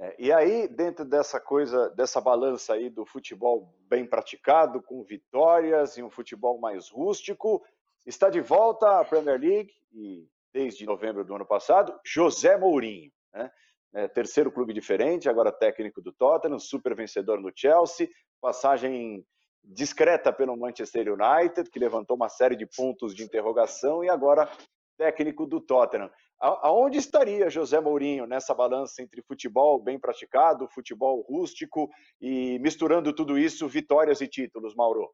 [0.00, 5.98] É, e aí, dentro dessa coisa, dessa balança aí do futebol bem praticado, com vitórias
[5.98, 7.62] e um futebol mais rústico,
[8.06, 13.52] está de volta à Premier League e desde novembro do ano passado, José Mourinho, né?
[13.92, 18.08] É, terceiro clube diferente, agora técnico do Tottenham, super vencedor no Chelsea,
[18.40, 19.26] passagem
[19.62, 24.48] discreta pelo Manchester United, que levantou uma série de pontos de interrogação e agora
[24.96, 26.10] técnico do Tottenham.
[26.40, 33.38] Aonde estaria José Mourinho nessa balança entre futebol bem praticado, futebol rústico e misturando tudo
[33.38, 35.12] isso, vitórias e títulos, Mauro?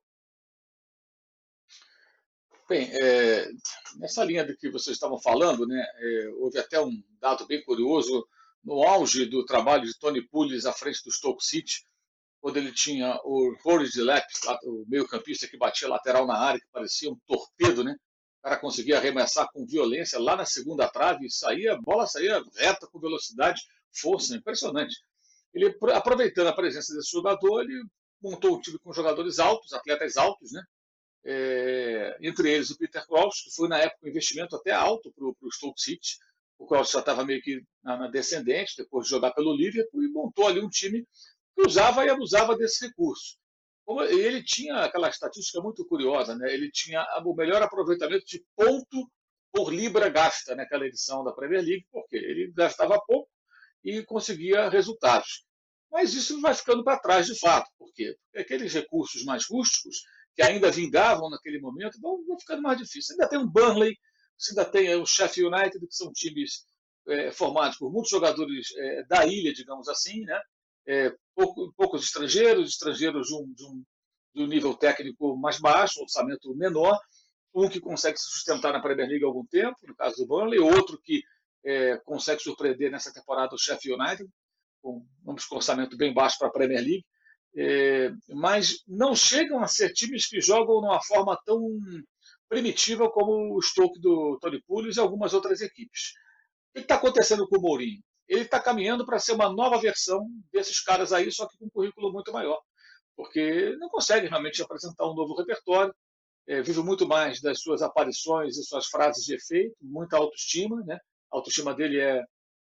[2.68, 3.48] Bem, é,
[3.96, 8.26] nessa linha do que vocês estavam falando, né, é, houve até um dado bem curioso
[8.64, 11.84] no auge do trabalho de Tony Pulis à frente do Stoke City,
[12.40, 14.26] quando ele tinha o Rory de Lepp,
[14.64, 17.96] o meio-campista que batia lateral na área, que parecia um torpedo, né?
[18.46, 22.86] Cara conseguia arremessar com violência lá na segunda trave e saía, a bola saía reta
[22.86, 23.60] com velocidade,
[23.92, 24.94] força, impressionante.
[25.52, 27.82] Ele, aproveitando a presença desse jogador, ele
[28.22, 30.62] montou um time com jogadores altos, atletas altos, né?
[31.24, 35.26] É, entre eles o Peter Klaus, que foi na época um investimento até alto para
[35.26, 36.16] o Stoke City.
[36.56, 40.08] O Klaus já estava meio que na, na, descendente, depois de jogar pelo Liverpool, e
[40.08, 41.04] montou ali um time
[41.52, 43.36] que usava e abusava desse recurso.
[43.86, 46.52] Como ele tinha aquela estatística muito curiosa, né?
[46.52, 49.08] ele tinha o melhor aproveitamento de ponto
[49.52, 53.30] por libra gasta naquela edição da Premier League, porque ele gastava pouco
[53.84, 55.46] e conseguia resultados.
[55.88, 57.70] Mas isso vai ficando para trás de fato.
[57.78, 58.16] Por quê?
[58.24, 59.98] Porque aqueles recursos mais rústicos,
[60.34, 63.10] que ainda vingavam naquele momento, vão, vão ficando mais difíceis.
[63.12, 63.96] Ainda tem um Burnley,
[64.50, 66.64] ainda tem o Sheffield United, que são times
[67.06, 70.40] é, formados por muitos jogadores é, da ilha, digamos assim, né?
[70.86, 73.84] É, pouco, poucos estrangeiros, estrangeiros de um, de, um,
[74.34, 76.98] de um nível técnico mais baixo, orçamento menor,
[77.54, 80.58] um que consegue se sustentar na Premier League há algum tempo, no caso do Burnley,
[80.58, 81.22] outro que
[81.64, 84.30] é, consegue surpreender nessa temporada o Sheffield United,
[84.82, 87.04] com um orçamento bem baixo para a Premier League,
[87.56, 91.60] é, mas não chegam a ser times que jogam de uma forma tão
[92.48, 96.12] primitiva como o Stoke do Tony Pulis e algumas outras equipes.
[96.70, 98.02] O que está acontecendo com o Mourinho?
[98.28, 101.70] Ele está caminhando para ser uma nova versão desses caras aí, só que com um
[101.70, 102.60] currículo muito maior,
[103.16, 105.94] porque não consegue realmente apresentar um novo repertório,
[106.46, 110.98] é, vive muito mais das suas aparições e suas frases de efeito, muita autoestima, né?
[111.32, 112.22] A autoestima dele é,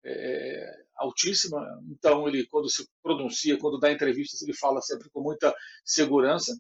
[0.05, 5.53] é altíssima, então ele quando se pronuncia, quando dá entrevistas, ele fala sempre com muita
[5.85, 6.57] segurança,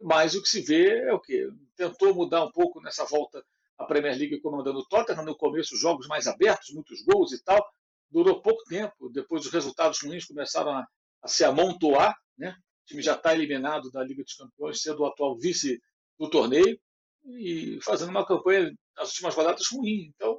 [0.00, 3.42] mas o que se vê é o que tentou mudar um pouco nessa volta
[3.78, 7.66] à Premier League comandando o Tottenham no começo jogos mais abertos, muitos gols e tal,
[8.10, 10.86] durou pouco tempo, depois os resultados ruins começaram a,
[11.22, 12.56] a se amontoar, né?
[12.84, 15.80] o time já está eliminado da Liga dos Campeões, sendo o atual vice
[16.18, 16.78] do torneio
[17.24, 20.12] e fazendo uma campanha nas últimas rodadas ruim.
[20.14, 20.38] Então,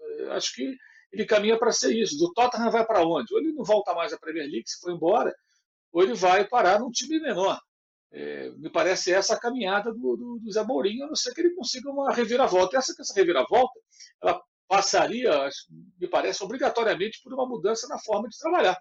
[0.00, 0.76] eh, acho que
[1.12, 2.16] ele caminha para ser isso.
[2.16, 3.32] Do Tottenham vai para onde?
[3.34, 5.34] Ou ele não volta mais à Premier League, se for embora,
[5.92, 7.60] ou ele vai parar num time menor.
[8.10, 11.40] É, me parece essa a caminhada do, do, do Zé Mourinho, a não ser que
[11.40, 12.76] ele consiga uma reviravolta.
[12.76, 13.78] Essa, essa reviravolta
[14.22, 15.50] ela passaria,
[16.00, 18.80] me parece, obrigatoriamente por uma mudança na forma de trabalhar.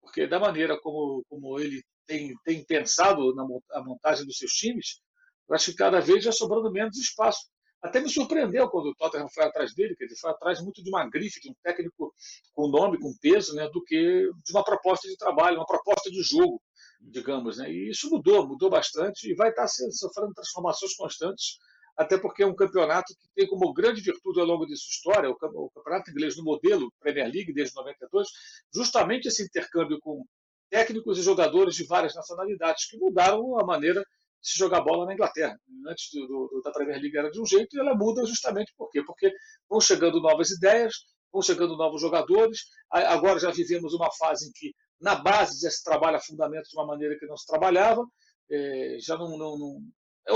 [0.00, 5.00] Porque da maneira como, como ele tem, tem pensado na a montagem dos seus times,
[5.48, 7.48] eu acho que cada vez já sobrando menos espaço.
[7.80, 10.90] Até me surpreendeu quando o Tottenham foi atrás dele, que ele foi atrás muito de
[10.90, 12.12] uma grife, de um técnico
[12.52, 16.20] com nome, com peso, né, do que de uma proposta de trabalho, uma proposta de
[16.24, 16.60] jogo,
[17.00, 17.58] digamos.
[17.58, 17.70] Né?
[17.70, 21.56] E isso mudou, mudou bastante e vai estar sofrendo transformações constantes
[22.00, 25.28] até porque é um campeonato que tem como grande virtude ao longo de sua história,
[25.28, 28.26] o campeonato inglês no modelo Premier League desde 92,
[28.74, 30.24] justamente esse intercâmbio com
[30.70, 35.12] técnicos e jogadores de várias nacionalidades que mudaram a maneira de se jogar bola na
[35.12, 35.54] Inglaterra.
[35.86, 38.88] Antes do, do, da Premier League era de um jeito e ela muda justamente por
[38.90, 39.04] quê?
[39.04, 39.30] Porque
[39.68, 40.94] vão chegando novas ideias,
[41.30, 42.60] vão chegando novos jogadores.
[42.90, 46.86] Agora já vivemos uma fase em que na base já se trabalha fundamentos de uma
[46.86, 48.02] maneira que não se trabalhava.
[48.50, 49.80] É, já não, não, não,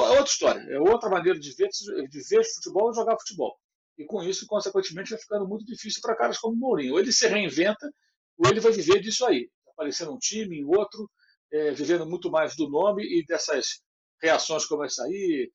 [0.00, 1.68] é outra história, é outra maneira de ver,
[2.08, 3.58] de ver futebol e jogar futebol.
[3.96, 6.94] E com isso, consequentemente, vai ficando muito difícil para caras como o Mourinho.
[6.94, 7.88] Ou ele se reinventa,
[8.36, 9.48] ou ele vai viver disso aí.
[9.68, 11.08] Aparecendo um time, em outro,
[11.52, 13.82] é, vivendo muito mais do nome e dessas
[14.20, 15.52] reações como essa aí,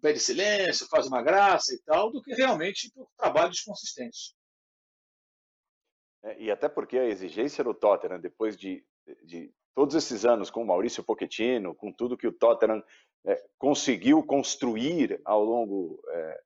[0.00, 4.34] pede silêncio, faz uma graça e tal, do que realmente por trabalhos consistentes.
[6.22, 8.84] É, e até porque a exigência do Tottenham, depois de,
[9.24, 12.82] de todos esses anos com o Maurício Pochettino, com tudo que o Tottenham
[13.28, 16.40] é, conseguiu construir ao longo é,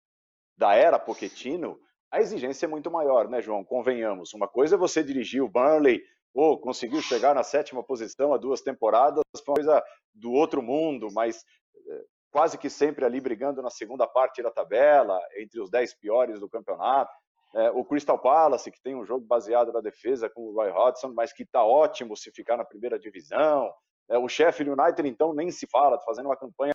[0.58, 1.78] da era Pochettino,
[2.10, 3.64] a exigência é muito maior, né, João?
[3.64, 4.34] Convenhamos.
[4.34, 6.02] Uma coisa é você dirigir o Burnley,
[6.34, 11.08] ou conseguiu chegar na sétima posição há duas temporadas, foi uma coisa do outro mundo,
[11.12, 11.44] mas
[11.88, 16.40] é, quase que sempre ali brigando na segunda parte da tabela, entre os dez piores
[16.40, 17.12] do campeonato.
[17.54, 21.12] É, o Crystal Palace, que tem um jogo baseado na defesa com o Roy Hodgson,
[21.14, 23.70] mas que está ótimo se ficar na primeira divisão.
[24.12, 26.74] É, o Sheffield United, então, nem se fala, tá fazendo uma campanha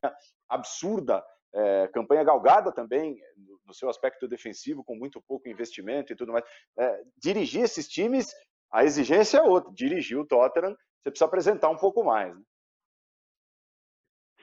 [0.50, 1.24] absurda,
[1.54, 3.18] é, campanha galgada também
[3.66, 6.44] no seu aspecto defensivo, com muito pouco investimento e tudo mais.
[6.78, 8.34] É, dirigir esses times,
[8.72, 9.72] a exigência é outra.
[9.74, 12.36] Dirigir o Tottenham, você precisa apresentar um pouco mais.
[12.36, 12.42] Né?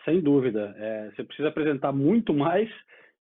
[0.05, 0.75] Sem dúvida.
[0.79, 2.71] É, você precisa apresentar muito mais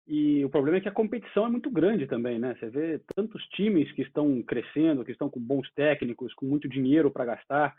[0.08, 2.56] e o problema é que a competição é muito grande também, né?
[2.56, 7.12] Você vê tantos times que estão crescendo, que estão com bons técnicos, com muito dinheiro
[7.12, 7.76] para gastar.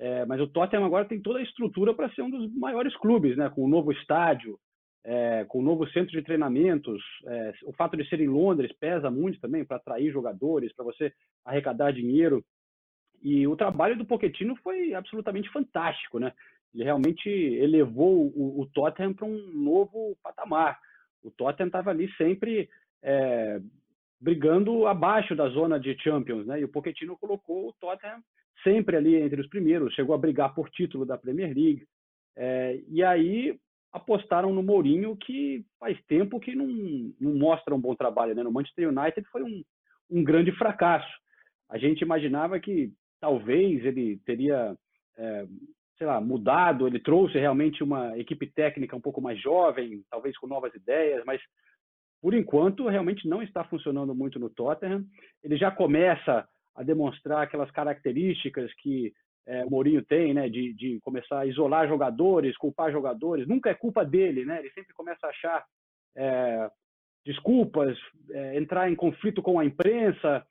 [0.00, 3.36] É, mas o Tottenham agora tem toda a estrutura para ser um dos maiores clubes,
[3.36, 3.50] né?
[3.50, 4.58] Com o um novo estádio,
[5.04, 7.02] é, com o um novo centro de treinamentos.
[7.26, 11.12] É, o fato de ser em Londres pesa muito também para atrair jogadores, para você
[11.44, 12.42] arrecadar dinheiro.
[13.22, 16.32] E o trabalho do Pochettino foi absolutamente fantástico, né?
[16.74, 20.78] Ele realmente elevou o, o Tottenham para um novo patamar
[21.22, 22.68] o Tottenham estava ali sempre
[23.02, 23.60] é,
[24.20, 26.60] brigando abaixo da zona de Champions, né?
[26.60, 28.20] E o Pochettino colocou o Tottenham
[28.62, 31.86] sempre ali entre os primeiros, chegou a brigar por título da Premier League.
[32.36, 33.58] É, e aí
[33.92, 36.66] apostaram no Mourinho, que faz tempo que não,
[37.20, 38.34] não mostra um bom trabalho.
[38.34, 38.42] Né?
[38.42, 39.64] No Manchester United foi um,
[40.10, 41.10] um grande fracasso.
[41.68, 44.76] A gente imaginava que talvez ele teria
[45.16, 45.46] é,
[46.00, 50.46] sei lá, mudado, ele trouxe realmente uma equipe técnica um pouco mais jovem, talvez com
[50.46, 51.42] novas ideias, mas
[52.20, 55.04] por enquanto realmente não está funcionando muito no Tottenham.
[55.42, 59.12] Ele já começa a demonstrar aquelas características que
[59.46, 63.46] é, o Mourinho tem, né, de, de começar a isolar jogadores, culpar jogadores.
[63.48, 64.58] Nunca é culpa dele, né?
[64.60, 65.64] Ele sempre começa a achar
[66.16, 66.70] é,
[67.24, 67.96] desculpas,
[68.30, 70.46] é, entrar em conflito com a imprensa.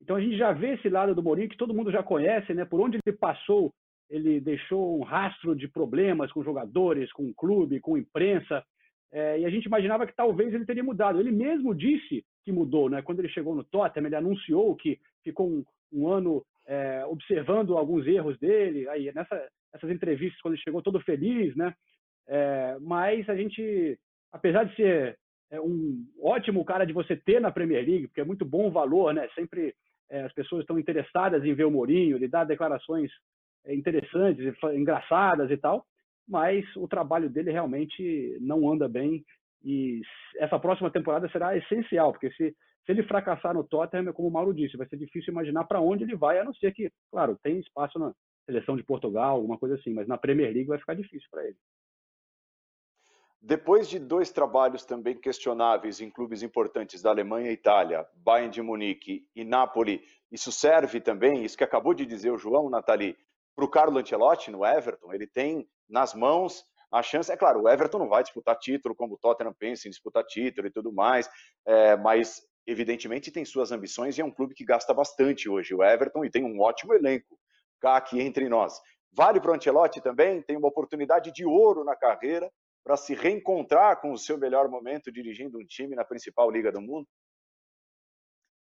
[0.00, 2.64] Então a gente já vê esse lado do Mourinho que todo mundo já conhece, né?
[2.64, 3.72] Por onde ele passou
[4.12, 8.62] ele deixou um rastro de problemas com jogadores, com o clube, com a imprensa,
[9.12, 11.20] é, e a gente imaginava que talvez ele teria mudado.
[11.20, 13.02] Ele mesmo disse que mudou, né?
[13.02, 18.06] Quando ele chegou no Tottenham, ele anunciou que ficou um, um ano é, observando alguns
[18.06, 18.88] erros dele.
[18.88, 21.74] Aí nessa, nessas entrevistas, quando ele chegou todo feliz, né?
[22.26, 23.98] É, mas a gente,
[24.32, 25.18] apesar de ser
[25.50, 29.12] é, um ótimo cara de você ter na Premier League, porque é muito bom valor,
[29.12, 29.28] né?
[29.34, 29.74] Sempre
[30.10, 33.10] é, as pessoas estão interessadas em ver o Mourinho, ele dá declarações
[33.66, 35.84] é, interessantes, engraçadas e tal,
[36.32, 39.22] mas o trabalho dele realmente não anda bem
[39.62, 40.00] e
[40.38, 44.54] essa próxima temporada será essencial, porque se, se ele fracassar no Tottenham, como o Mauro
[44.54, 47.60] disse, vai ser difícil imaginar para onde ele vai, a não ser que, claro, tem
[47.60, 48.14] espaço na
[48.46, 51.56] seleção de Portugal, alguma coisa assim, mas na Premier League vai ficar difícil para ele.
[53.42, 58.62] Depois de dois trabalhos também questionáveis em clubes importantes da Alemanha e Itália, Bayern de
[58.62, 63.16] Munique e Napoli, isso serve também, isso que acabou de dizer o João, Nathalie,
[63.54, 67.30] para o Carlo Ancelotti no Everton, ele tem nas mãos a chance.
[67.30, 70.66] É claro, o Everton não vai disputar título como o Tottenham pensa em disputar título
[70.66, 71.30] e tudo mais,
[71.64, 75.82] é, mas evidentemente tem suas ambições e é um clube que gasta bastante hoje, o
[75.82, 77.38] Everton, e tem um ótimo elenco
[77.80, 78.80] cá aqui entre nós.
[79.12, 82.50] Vale para o Ancelotti também, tem uma oportunidade de ouro na carreira
[82.84, 86.80] para se reencontrar com o seu melhor momento dirigindo um time na principal liga do
[86.80, 87.06] mundo?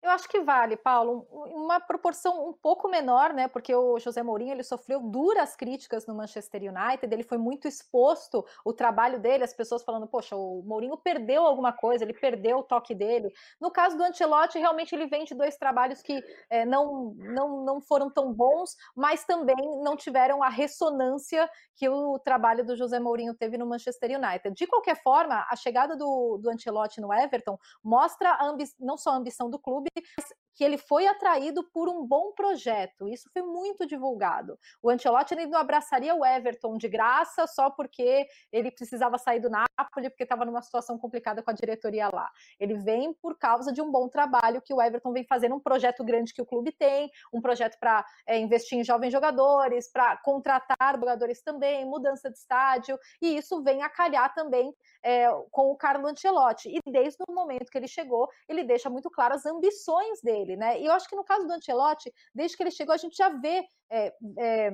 [0.01, 3.49] Eu acho que vale, Paulo, uma proporção um pouco menor, né?
[3.49, 8.47] Porque o José Mourinho ele sofreu duras críticas no Manchester United, ele foi muito exposto
[8.65, 12.63] o trabalho dele, as pessoas falando, poxa, o Mourinho perdeu alguma coisa, ele perdeu o
[12.63, 13.33] toque dele.
[13.61, 17.81] No caso do Ancelotti, realmente ele vem de dois trabalhos que é, não, não, não
[17.81, 23.35] foram tão bons, mas também não tiveram a ressonância que o trabalho do José Mourinho
[23.35, 24.55] teve no Manchester United.
[24.55, 29.17] De qualquer forma, a chegada do, do Ancelotti no Everton mostra a não só a
[29.17, 33.09] ambição do clube, because que ele foi atraído por um bom projeto.
[33.09, 34.59] Isso foi muito divulgado.
[34.83, 39.49] O Ancelotti ele não abraçaria o Everton de graça só porque ele precisava sair do
[39.49, 42.29] Napoli porque estava numa situação complicada com a diretoria lá.
[42.59, 46.03] Ele vem por causa de um bom trabalho que o Everton vem fazendo, um projeto
[46.03, 50.97] grande que o clube tem, um projeto para é, investir em jovens jogadores, para contratar
[50.99, 56.09] jogadores também, mudança de estádio, e isso vem a calhar também é, com o Carlo
[56.09, 56.69] Ancelotti.
[56.69, 60.81] E desde o momento que ele chegou, ele deixa muito claro as ambições dele, né?
[60.81, 63.29] E eu acho que no caso do Ancelotti, desde que ele chegou, a gente já
[63.29, 63.65] vê.
[63.91, 64.71] É, é,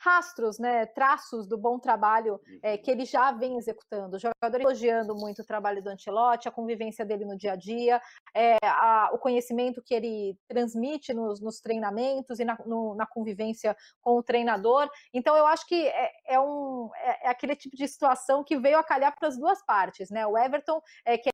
[0.00, 4.16] rastros, né, traços do bom trabalho é, que ele já vem executando.
[4.16, 8.00] O jogador elogiando muito o trabalho do Ancelotti, a convivência dele no dia a dia,
[8.34, 13.76] é, a, o conhecimento que ele transmite nos, nos treinamentos e na, no, na, convivência
[14.00, 14.88] com o treinador.
[15.12, 18.78] Então, eu acho que é, é um, é, é aquele tipo de situação que veio
[18.78, 20.10] a calhar para as duas partes.
[20.10, 20.26] Né?
[20.26, 20.80] O Everton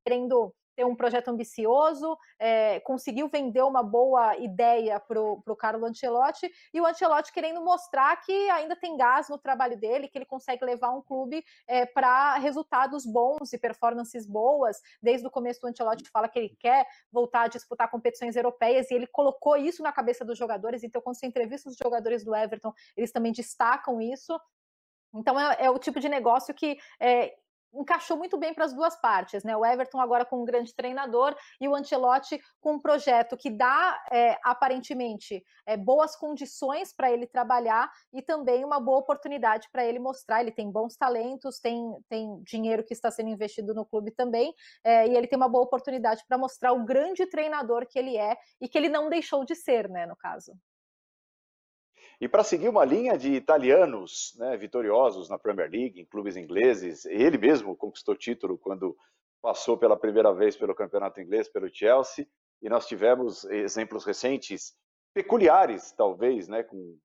[0.04, 6.52] querendo ter um projeto ambicioso, é, conseguiu vender uma boa ideia para o Carlo Ancelotti,
[6.72, 10.64] e o Ancelotti querendo mostrar que ainda tem gás no trabalho dele, que ele consegue
[10.64, 14.76] levar um clube é, para resultados bons e performances boas.
[15.02, 18.94] Desde o começo o Ancelotti fala que ele quer voltar a disputar competições europeias, e
[18.94, 22.72] ele colocou isso na cabeça dos jogadores, então quando você entrevista os jogadores do Everton,
[22.94, 24.38] eles também destacam isso.
[25.14, 27.34] Então é, é, o tipo de negócio que é,
[27.80, 29.56] encaixou muito bem para as duas partes, né?
[29.56, 34.02] O Everton agora com um grande treinador e o Ancelotti com um projeto que dá
[34.10, 39.98] é, aparentemente é, boas condições para ele trabalhar e também uma boa oportunidade para ele
[39.98, 40.40] mostrar.
[40.40, 45.06] Ele tem bons talentos, tem, tem dinheiro que está sendo investido no clube também é,
[45.08, 48.68] e ele tem uma boa oportunidade para mostrar o grande treinador que ele é e
[48.68, 50.06] que ele não deixou de ser, né?
[50.06, 50.52] No caso.
[52.20, 57.04] E para seguir uma linha de italianos né, vitoriosos na Premier League, em clubes ingleses,
[57.04, 58.96] ele mesmo conquistou título quando
[59.42, 62.26] passou pela primeira vez pelo campeonato inglês, pelo Chelsea,
[62.62, 64.74] e nós tivemos exemplos recentes,
[65.14, 66.98] peculiares talvez, né, com,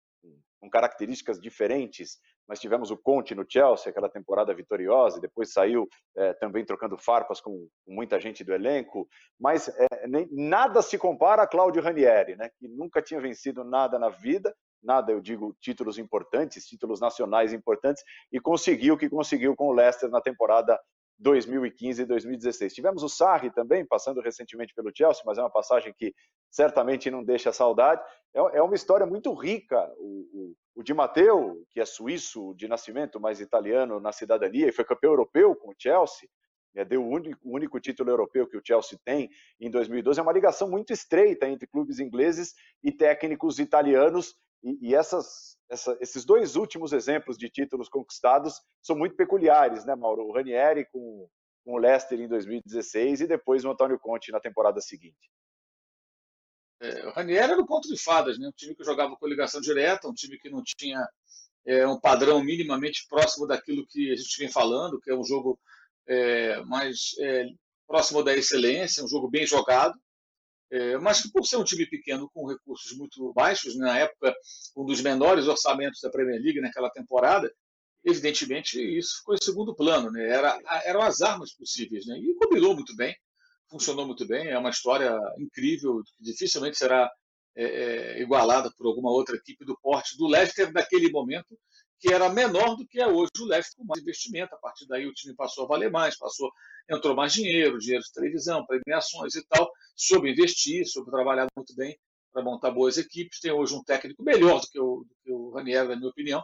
[0.62, 5.88] com características diferentes, mas tivemos o Conte no Chelsea, aquela temporada vitoriosa, e depois saiu
[6.16, 9.08] é, também trocando farpas com, com, muita gente do elenco,
[9.40, 14.00] mas é, nem, nada se compara a Claudio Ranieri, né, que nunca tinha vencido nada
[14.00, 19.56] na vida, nada, eu digo títulos importantes, títulos nacionais importantes, e conseguiu o que conseguiu
[19.56, 20.80] com o Leicester na temporada
[21.22, 22.74] 2015 e 2016.
[22.74, 26.14] Tivemos o Sarri também, passando recentemente pelo Chelsea, mas é uma passagem que
[26.50, 28.02] certamente não deixa saudade.
[28.34, 29.88] É, é uma história muito rica.
[29.98, 34.72] O, o, o Di Matteo, que é suíço de nascimento, mas italiano na cidadania, e
[34.72, 36.28] foi campeão europeu com o Chelsea,
[36.76, 40.20] é, deu o único, o único, título europeu que o Chelsea tem em 2012.
[40.20, 45.98] É uma ligação muito estreita entre clubes ingleses e técnicos italianos e, e essas, essa,
[46.00, 50.24] esses dois últimos exemplos de títulos conquistados são muito peculiares, né, Mauro?
[50.24, 51.28] O Ranieri com,
[51.64, 55.32] com o Leicester em 2016 e depois o Antônio Conte na temporada seguinte.
[56.80, 58.48] É, o Ranieri era o ponto de fadas, né?
[58.48, 61.08] um time que jogava com ligação direta, um time que não tinha
[61.66, 65.60] é, um padrão minimamente próximo daquilo que a gente vem falando, que é um jogo
[66.08, 67.46] é, mais é,
[67.88, 69.94] próximo da excelência, um jogo bem jogado,
[70.72, 74.34] é, mas por ser um time pequeno com recursos muito baixos, né, na época
[74.78, 77.52] um dos menores orçamentos da Premier League naquela temporada,
[78.06, 80.28] evidentemente isso ficou em segundo plano, né?
[80.28, 82.18] Era, eram as armas possíveis, né?
[82.18, 83.16] E combinou muito bem,
[83.70, 87.12] funcionou muito bem, é uma história incrível, que dificilmente será
[87.56, 91.58] é, é, igualada por alguma outra equipe do porte do Leicester daquele momento,
[92.00, 94.56] que era menor do que é hoje o Leicester com mais investimento.
[94.56, 96.50] A partir daí o time passou a valer mais, passou,
[96.90, 99.70] entrou mais dinheiro, dinheiro de televisão, premiações e tal,
[100.02, 101.98] soube investir, soube trabalhar muito bem
[102.34, 103.40] para montar boas equipes.
[103.40, 106.44] Tem hoje um técnico melhor do que o, do que o Ranieri, na minha opinião,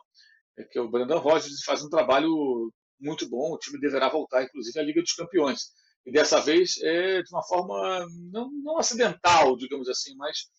[0.58, 3.54] é que é o Brandon Rodgers, e faz um trabalho muito bom.
[3.54, 5.72] O time deverá voltar, inclusive, à Liga dos Campeões.
[6.06, 10.50] E dessa vez é de uma forma não, não acidental, digamos assim, mas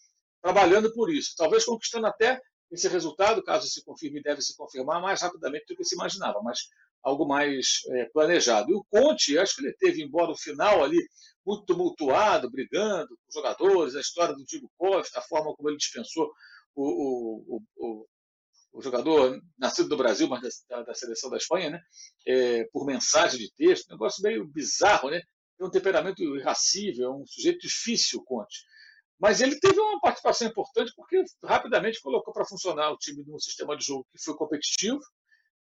[0.42, 1.34] trabalhando por isso.
[1.36, 5.84] Talvez conquistando até esse resultado, caso se confirme, deve se confirmar mais rapidamente do que
[5.84, 6.68] se imaginava, mas
[7.02, 8.70] algo mais é, planejado.
[8.70, 10.98] E o Conte, acho que ele teve, embora o final ali
[11.46, 15.78] muito tumultuado, brigando com os jogadores, a história do Diego Costa, a forma como ele
[15.78, 16.30] dispensou
[16.74, 18.06] o, o, o,
[18.72, 21.80] o jogador nascido do Brasil, mas da, da seleção da Espanha, né?
[22.26, 25.20] É, por mensagem de texto, um negócio meio bizarro, né?
[25.56, 28.64] Tem um temperamento irracível, é um sujeito difícil, Conte.
[29.18, 33.76] Mas ele teve uma participação importante porque rapidamente colocou para funcionar o time num sistema
[33.76, 35.00] de jogo que foi competitivo,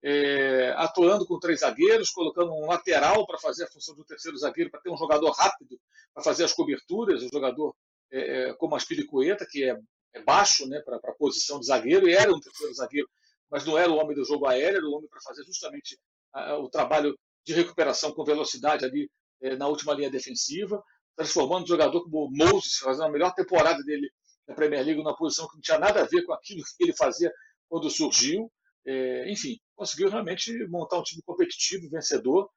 [0.02, 4.70] é, atuando com três zagueiros, colocando um lateral para fazer a função um terceiro zagueiro,
[4.70, 5.78] para ter um jogador rápido
[6.14, 7.74] para fazer as coberturas, um jogador
[8.10, 9.76] é, é como Aspilicueta, que é,
[10.14, 13.08] é baixo né, para a posição de zagueiro, e era um terceiro zagueiro,
[13.50, 15.98] mas não era o homem do jogo aéreo, era o homem para fazer justamente
[16.32, 19.10] a, o trabalho de recuperação com velocidade ali
[19.42, 20.82] é, na última linha defensiva.
[21.16, 24.10] Transformando um jogador como o Moses, fazendo a melhor temporada dele
[24.46, 26.92] na Premier League, numa posição que não tinha nada a ver com aquilo que ele
[26.92, 27.32] fazia
[27.68, 28.50] quando surgiu.
[28.84, 32.50] É, enfim, conseguiu realmente montar um time competitivo, vencedor,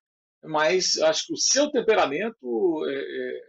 [0.43, 3.41] mas acho que o seu temperamento é, é,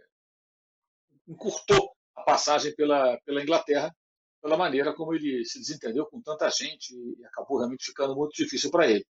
[1.27, 3.93] encurtou a passagem pela, pela Inglaterra,
[4.41, 8.69] pela maneira como ele se desentendeu com tanta gente e acabou realmente ficando muito difícil
[8.69, 9.05] para ele.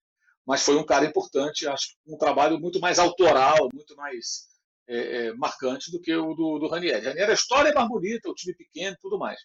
[0.45, 4.47] Mas foi um cara importante, acho um trabalho muito mais autoral, muito mais
[4.88, 7.05] é, é, marcante do que o do, do Ranieri.
[7.05, 9.39] Ranieri, a história é mais bonita, o time pequeno tudo mais.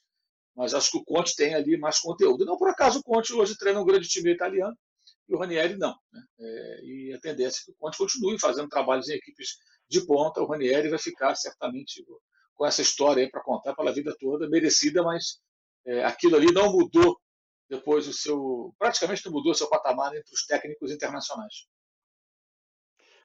[0.55, 2.43] Mas acho que o Conte tem ali mais conteúdo.
[2.43, 4.77] E não por acaso o Conte hoje treina um grande time italiano
[5.29, 5.97] e o Ranieri não.
[6.13, 6.23] Né?
[6.41, 9.57] É, e a tendência é que o Conte continue fazendo trabalhos em equipes
[9.89, 10.43] de ponta.
[10.43, 12.05] O Ranieri vai ficar certamente
[12.55, 15.41] com essa história para contar pela vida toda, merecida, mas
[15.87, 17.19] é, aquilo ali não mudou
[17.69, 18.75] depois o seu.
[18.79, 21.67] praticamente não mudou o seu patamar entre os técnicos internacionais.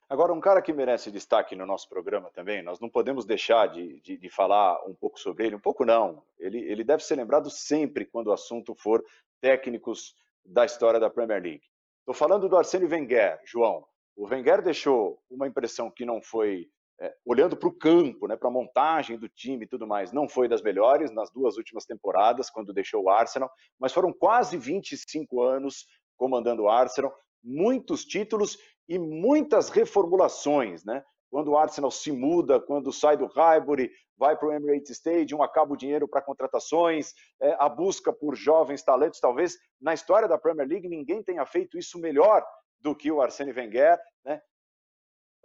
[0.08, 4.00] Agora, um cara que merece destaque no nosso programa também, nós não podemos deixar de,
[4.00, 6.22] de, de, falar um pouco sobre ele, um pouco não.
[6.38, 9.04] Ele, ele deve ser lembrado sempre quando o assunto for
[9.40, 11.64] técnicos da história da Premier League.
[11.98, 13.84] Estou falando do Arsene Wenger, João.
[14.14, 18.48] O Wenger deixou uma impressão que não foi, é, olhando para o campo, né, para
[18.48, 22.48] a montagem do time e tudo mais, não foi das melhores nas duas últimas temporadas,
[22.48, 27.12] quando deixou o Arsenal, mas foram quase 25 anos comandando o Arsenal,
[27.46, 31.04] muitos títulos e muitas reformulações, né?
[31.30, 35.74] Quando o Arsenal se muda, quando sai do Highbury, vai para o Emirates Stadium, acaba
[35.74, 39.20] o dinheiro para contratações, é, a busca por jovens talentos.
[39.20, 42.44] Talvez na história da Premier League ninguém tenha feito isso melhor
[42.80, 44.40] do que o Arsene Wenger, né?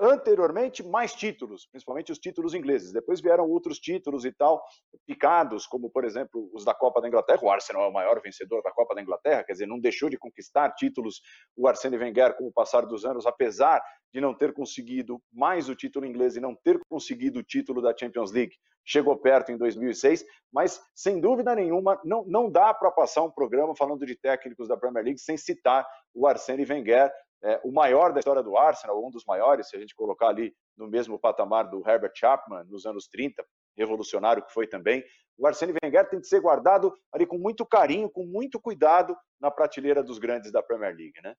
[0.03, 2.91] Anteriormente, mais títulos, principalmente os títulos ingleses.
[2.91, 4.59] Depois vieram outros títulos e tal,
[5.05, 7.39] picados, como, por exemplo, os da Copa da Inglaterra.
[7.43, 10.17] O Arsenal é o maior vencedor da Copa da Inglaterra, quer dizer, não deixou de
[10.17, 11.21] conquistar títulos
[11.55, 13.79] o Arsene Wenger com o passar dos anos, apesar
[14.11, 17.95] de não ter conseguido mais o título inglês e não ter conseguido o título da
[17.95, 18.55] Champions League.
[18.83, 23.75] Chegou perto em 2006, mas, sem dúvida nenhuma, não, não dá para passar um programa
[23.75, 27.11] falando de técnicos da Premier League sem citar o Arsene Wenger,
[27.43, 30.53] é, o maior da história do Arsenal, um dos maiores, se a gente colocar ali
[30.77, 33.43] no mesmo patamar do Herbert Chapman nos anos 30,
[33.77, 35.03] revolucionário que foi também.
[35.37, 39.49] O Arsene Wenger tem que ser guardado ali com muito carinho, com muito cuidado na
[39.49, 41.33] prateleira dos grandes da Premier League, né?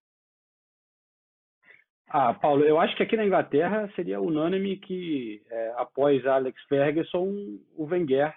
[2.09, 7.59] Ah, Paulo, eu acho que aqui na Inglaterra seria unânime que é, após Alex Ferguson,
[7.75, 8.35] o Wenger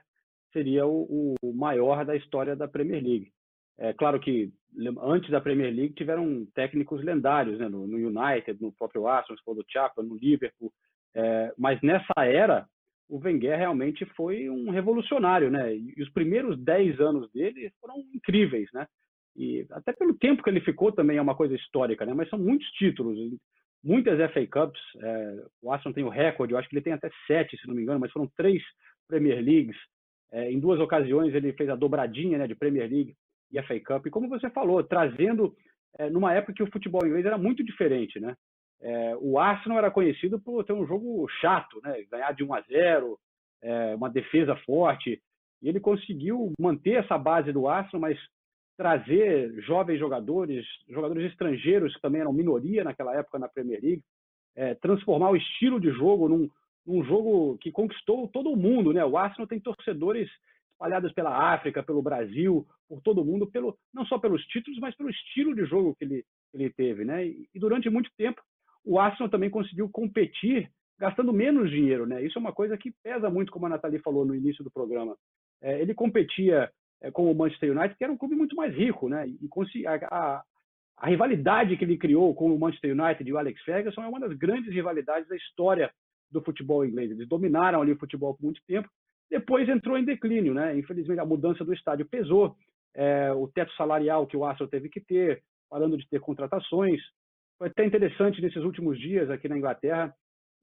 [0.53, 3.35] seria o, o maior da história da Premier League.
[3.78, 4.52] É claro que
[5.02, 7.68] antes da Premier League tiveram técnicos lendários, né?
[7.68, 10.72] no, no United, no próprio Arsenal, no Chapman, no Liverpool,
[11.14, 12.68] é, mas nessa era
[13.08, 15.76] o Wenger realmente foi um revolucionário, né?
[15.76, 18.88] E os primeiros 10 anos dele foram incríveis, né?
[19.36, 22.14] E até pelo tempo que ele ficou também é uma coisa histórica, né?
[22.14, 23.18] Mas são muitos títulos,
[23.84, 24.82] muitas FA Cups.
[25.02, 27.76] É, o Arsenal tem o recorde, eu acho que ele tem até sete, se não
[27.76, 28.64] me engano, mas foram três
[29.08, 29.78] Premier Leagues.
[30.32, 33.16] É, em duas ocasiões ele fez a dobradinha né, de Premier League
[33.56, 34.06] e a FA Cup.
[34.06, 35.56] E como você falou, trazendo
[35.97, 38.36] é, numa época que o futebol inglês era muito diferente, né?
[38.82, 42.03] É, o Arsenal era conhecido por ter um jogo chato, né?
[42.12, 43.20] Ganhar de 1 a 0,
[43.62, 45.22] é, uma defesa forte.
[45.62, 48.20] E ele conseguiu manter essa base do Arsenal, mas
[48.78, 54.03] trazer jovens jogadores, jogadores estrangeiros que também eram minoria naquela época na Premier League,
[54.82, 56.49] transformar o estilo de jogo num,
[56.86, 59.03] num jogo que conquistou todo o mundo, né?
[59.06, 60.30] O Arsenal tem torcedores
[60.76, 65.10] espalhados pela África, pelo Brasil, por todo mundo, pelo, não só pelos títulos, mas pelo
[65.10, 67.04] estilo de jogo que ele, ele teve.
[67.04, 67.26] Né?
[67.26, 68.42] E, e durante muito tempo,
[68.84, 70.70] o Arsenal também conseguiu competir
[71.00, 72.06] gastando menos dinheiro.
[72.06, 72.24] Né?
[72.24, 75.18] Isso é uma coisa que pesa muito, como a Nathalie falou no início do programa.
[75.62, 76.70] É, ele competia
[77.02, 79.10] é, com o Manchester United, que era um clube muito mais rico.
[79.10, 79.28] Né?
[79.28, 80.44] E a, a,
[80.98, 84.20] a rivalidade que ele criou com o Manchester United e o Alex Ferguson é uma
[84.20, 85.90] das grandes rivalidades da história
[86.30, 87.12] do futebol inglês.
[87.12, 88.90] Eles dominaram ali o futebol por muito tempo
[89.30, 90.78] depois entrou em declínio, né?
[90.78, 92.56] Infelizmente a mudança do estádio pesou,
[92.94, 97.02] é, o teto salarial que o Arsenal teve que ter, parando de ter contratações.
[97.58, 100.14] Foi até interessante nesses últimos dias aqui na Inglaterra,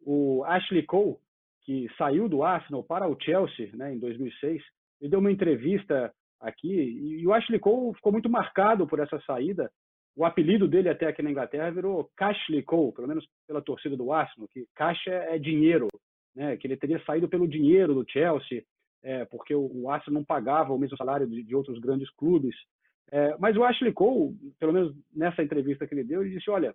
[0.05, 1.17] o Ashley Cole,
[1.63, 4.63] que saiu do Arsenal para o Chelsea, né, em 2006,
[5.01, 9.71] ele deu uma entrevista aqui e o Ashley Cole ficou muito marcado por essa saída.
[10.15, 14.13] O apelido dele até aqui na Inglaterra virou Cashley Cole, pelo menos pela torcida do
[14.13, 15.89] Arsenal, que caixa é dinheiro,
[16.35, 18.65] né, que ele teria saído pelo dinheiro do Chelsea,
[19.03, 22.55] é, porque o, o Arsenal não pagava o mesmo salário de, de outros grandes clubes.
[23.11, 26.75] É, mas o Ashley Cole, pelo menos nessa entrevista que ele deu, ele disse: Olha,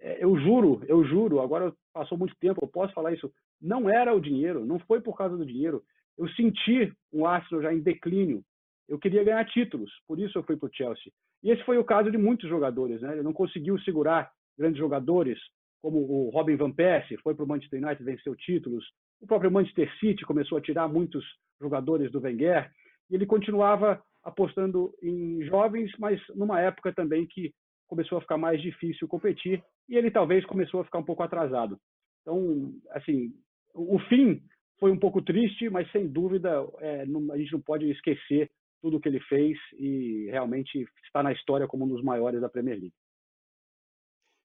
[0.00, 3.32] é, eu juro, eu juro, agora passou muito tempo, eu posso falar isso.
[3.60, 5.82] Não era o dinheiro, não foi por causa do dinheiro.
[6.18, 8.44] Eu senti um Arsenal já em declínio.
[8.88, 11.12] Eu queria ganhar títulos, por isso eu fui para o Chelsea.
[11.42, 13.12] E esse foi o caso de muitos jogadores, né?
[13.12, 15.38] Ele não conseguiu segurar grandes jogadores,
[15.82, 18.84] como o Robin Van Persie, foi para o Manchester United, venceu títulos,
[19.20, 21.24] O próprio Manchester City começou a tirar muitos
[21.60, 22.70] jogadores do Wenger
[23.10, 27.52] e ele continuava apostando em jovens, mas numa época também que
[27.88, 31.76] começou a ficar mais difícil competir e ele talvez começou a ficar um pouco atrasado.
[32.22, 33.32] Então, assim,
[33.74, 34.40] o fim
[34.78, 39.00] foi um pouco triste, mas sem dúvida é, a gente não pode esquecer tudo o
[39.00, 42.94] que ele fez e realmente está na história como um dos maiores da Premier League.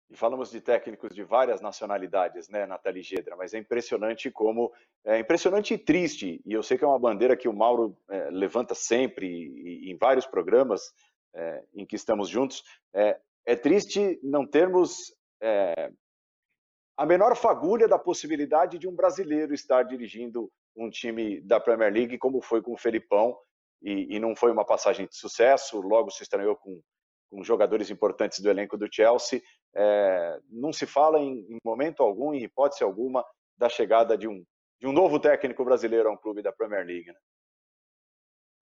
[0.09, 4.71] E falamos de técnicos de várias nacionalidades, né, Nathalie Gedra, mas é impressionante como,
[5.03, 8.29] é impressionante e triste, e eu sei que é uma bandeira que o Mauro é,
[8.29, 10.93] levanta sempre e, em vários programas
[11.33, 15.91] é, em que estamos juntos, é, é triste não termos é,
[16.95, 22.17] a menor fagulha da possibilidade de um brasileiro estar dirigindo um time da Premier League,
[22.17, 23.37] como foi com o Felipão,
[23.81, 26.81] e, e não foi uma passagem de sucesso, logo se estranhou com,
[27.29, 29.41] com jogadores importantes do elenco do Chelsea,
[29.75, 33.25] é, não se fala em, em, momento algum, em hipótese alguma,
[33.57, 34.43] da chegada de um,
[34.79, 37.07] de um novo técnico brasileiro a um clube da Premier League.
[37.07, 37.19] Né?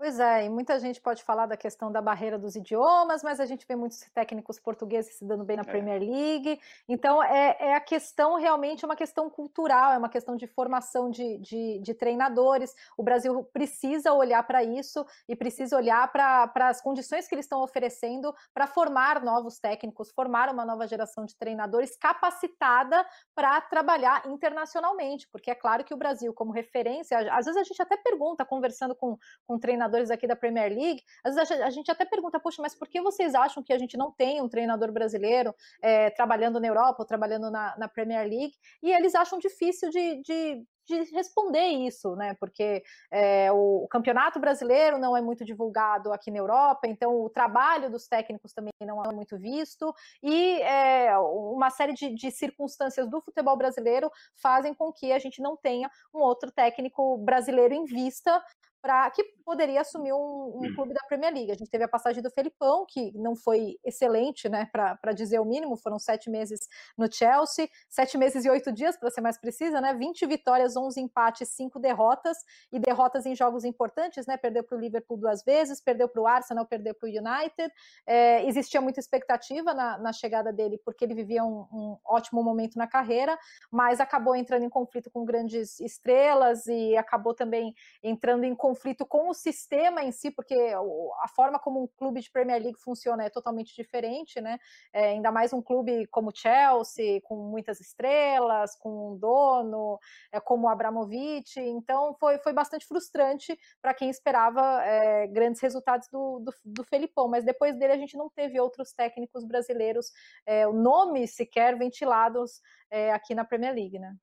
[0.06, 3.46] Pois é, e muita gente pode falar da questão da barreira dos idiomas, mas a
[3.48, 5.66] gente vê muitos técnicos portugueses se dando bem na é.
[5.66, 6.62] Premier League.
[6.88, 11.40] Então, é, é, a questão realmente uma questão cultural, é uma questão de formação de,
[11.40, 12.76] de, de treinadores.
[12.96, 17.64] O Brasil precisa olhar para isso e precisa olhar para as condições que eles estão
[17.64, 23.04] oferecendo para formar novos técnicos, formar uma nova geração de treinadores capacitada
[23.34, 27.82] para trabalhar internacionalmente, porque é claro que o Brasil, como referência, às vezes a gente
[27.82, 31.90] até pergunta, conversando com, com treinadores, treinadores aqui da Premier League, às vezes a gente
[31.90, 34.92] até pergunta, poxa, mas por que vocês acham que a gente não tem um treinador
[34.92, 38.54] brasileiro é, trabalhando na Europa ou trabalhando na, na, Premier League?
[38.84, 42.36] E eles acham difícil de, de, de responder isso, né?
[42.40, 47.90] Porque é, o, campeonato brasileiro não é muito divulgado aqui na Europa, então o trabalho
[47.90, 53.22] dos técnicos também não é muito visto, e é, uma série de, de, circunstâncias do
[53.22, 58.44] futebol brasileiro fazem com que a gente não tenha um outro técnico brasileiro em vista
[58.86, 60.76] para que poderia assumir um, um, hum.
[60.76, 61.52] clube da Premier League.
[61.52, 65.46] A gente teve a passagem do Felipão, que não foi excelente, né, para dizer o
[65.46, 69.82] mínimo, foram sete meses no Chelsea, sete meses e oito dias, para ser mais precisa,
[69.82, 72.38] né, 20 vitórias, 11 empates, cinco derrotas,
[72.72, 76.28] e derrotas em jogos importantes, né, perdeu para o Liverpool duas vezes, perdeu para o
[76.28, 77.74] Arsenal, perdeu para o United,
[78.06, 82.78] é, existia muita expectativa na, na, chegada dele, porque ele vivia um, um ótimo momento
[82.78, 83.36] na carreira,
[83.72, 87.74] mas acabou entrando em conflito com grandes estrelas e acabou também
[88.04, 92.20] entrando em conflito conflito com o sistema em si, porque a forma como um clube
[92.20, 94.60] de Premier League funciona é totalmente diferente, né?
[94.92, 99.98] É, ainda mais um clube como Chelsea, com muitas estrelas, com um dono,
[100.32, 101.58] é, como Abramovich.
[101.58, 107.30] Então foi, foi bastante frustrante para quem esperava é, grandes resultados do, do, do, Felipão,
[107.30, 110.12] mas depois dele a gente não teve outros técnicos brasileiros,
[110.46, 112.62] é, o nome sequer ventilados
[112.92, 114.14] é, aqui na Premier League, né?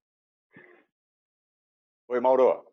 [2.09, 2.72] Oi, Mauro.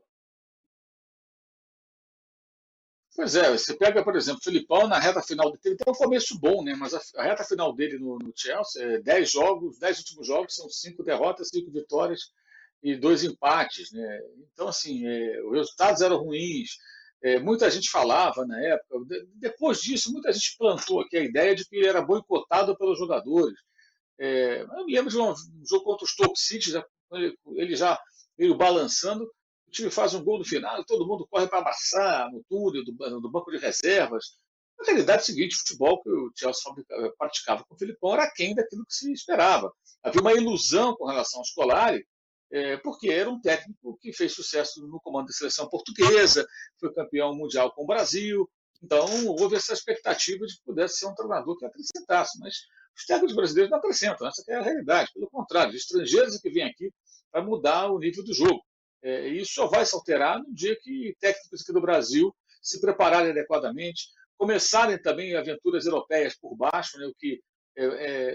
[3.19, 6.39] Pois é, você pega, por exemplo, o Filipão na reta final dele, tem um começo
[6.39, 6.73] bom, né?
[6.73, 10.55] Mas a, a reta final dele no, no Chelsea é 10 jogos, 10 últimos jogos
[10.55, 12.31] são 5 derrotas, 5 vitórias
[12.81, 14.21] e 2 empates, né?
[14.53, 16.77] Então, assim, é, os resultados eram ruins.
[17.21, 21.53] É, muita gente falava na época, de, depois disso, muita gente plantou aqui a ideia
[21.53, 23.59] de que ele era boicotado pelos jogadores.
[24.17, 26.85] É, eu me lembro de um, um jogo contra o Stoke City, já,
[27.57, 27.99] ele já
[28.37, 29.29] veio balançando,
[29.69, 32.91] o time faz um gol no final todo mundo corre para abraçar no túnel do,
[33.21, 34.37] do, banco de reservas.
[34.79, 36.73] Na realidade, é o seguinte: o futebol que o Chelsea
[37.17, 39.71] praticava com o Filipão era aquém daquilo que se esperava.
[40.01, 42.05] Havia uma ilusão com relação ao Scolari,
[42.51, 46.47] é, porque era um técnico que fez sucesso no comando da seleção portuguesa,
[46.79, 48.49] foi campeão mundial com o Brasil.
[48.81, 52.55] Então, houve essa expectativa de que pudesse ser um treinador que acrescentasse, mas
[52.97, 55.11] os técnicos brasileiros não acrescentam, essa é a realidade.
[55.13, 56.89] Pelo contrário, os estrangeiros que vêm aqui
[57.29, 58.63] para mudar o nível do jogo.
[59.01, 63.31] É, isso só vai se alterar no dia que técnicos aqui do Brasil se prepararem
[63.31, 67.41] adequadamente, começarem também aventuras europeias por baixo, né, o que
[67.77, 67.85] é,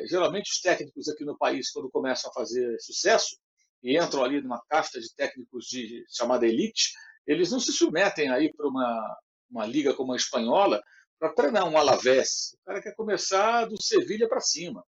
[0.02, 3.36] é, geralmente os técnicos aqui no país, quando começam a fazer sucesso
[3.82, 6.92] e entram ali numa casta de técnicos de chamada elite,
[7.26, 9.16] eles não se submetem aí para uma,
[9.50, 10.82] uma liga como a espanhola
[11.18, 12.56] para treinar um Alavés.
[12.62, 14.84] O cara quer começar do Sevilha para cima.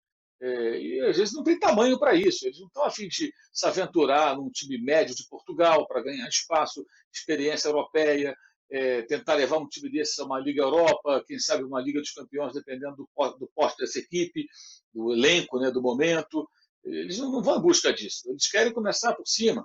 [0.43, 2.45] É, e às vezes não tem tamanho para isso.
[2.45, 6.29] Eles não estão a fim de se aventurar num time médio de Portugal para ganhar
[6.29, 6.85] espaço,
[7.15, 8.37] experiência europeia,
[8.69, 12.11] é, tentar levar um time desse a uma Liga Europa, quem sabe uma Liga dos
[12.11, 14.45] Campeões, dependendo do, do porte dessa equipe,
[14.93, 16.49] do elenco, né, do momento.
[16.83, 18.29] Eles não, não vão em busca disso.
[18.29, 19.65] Eles querem começar por cima.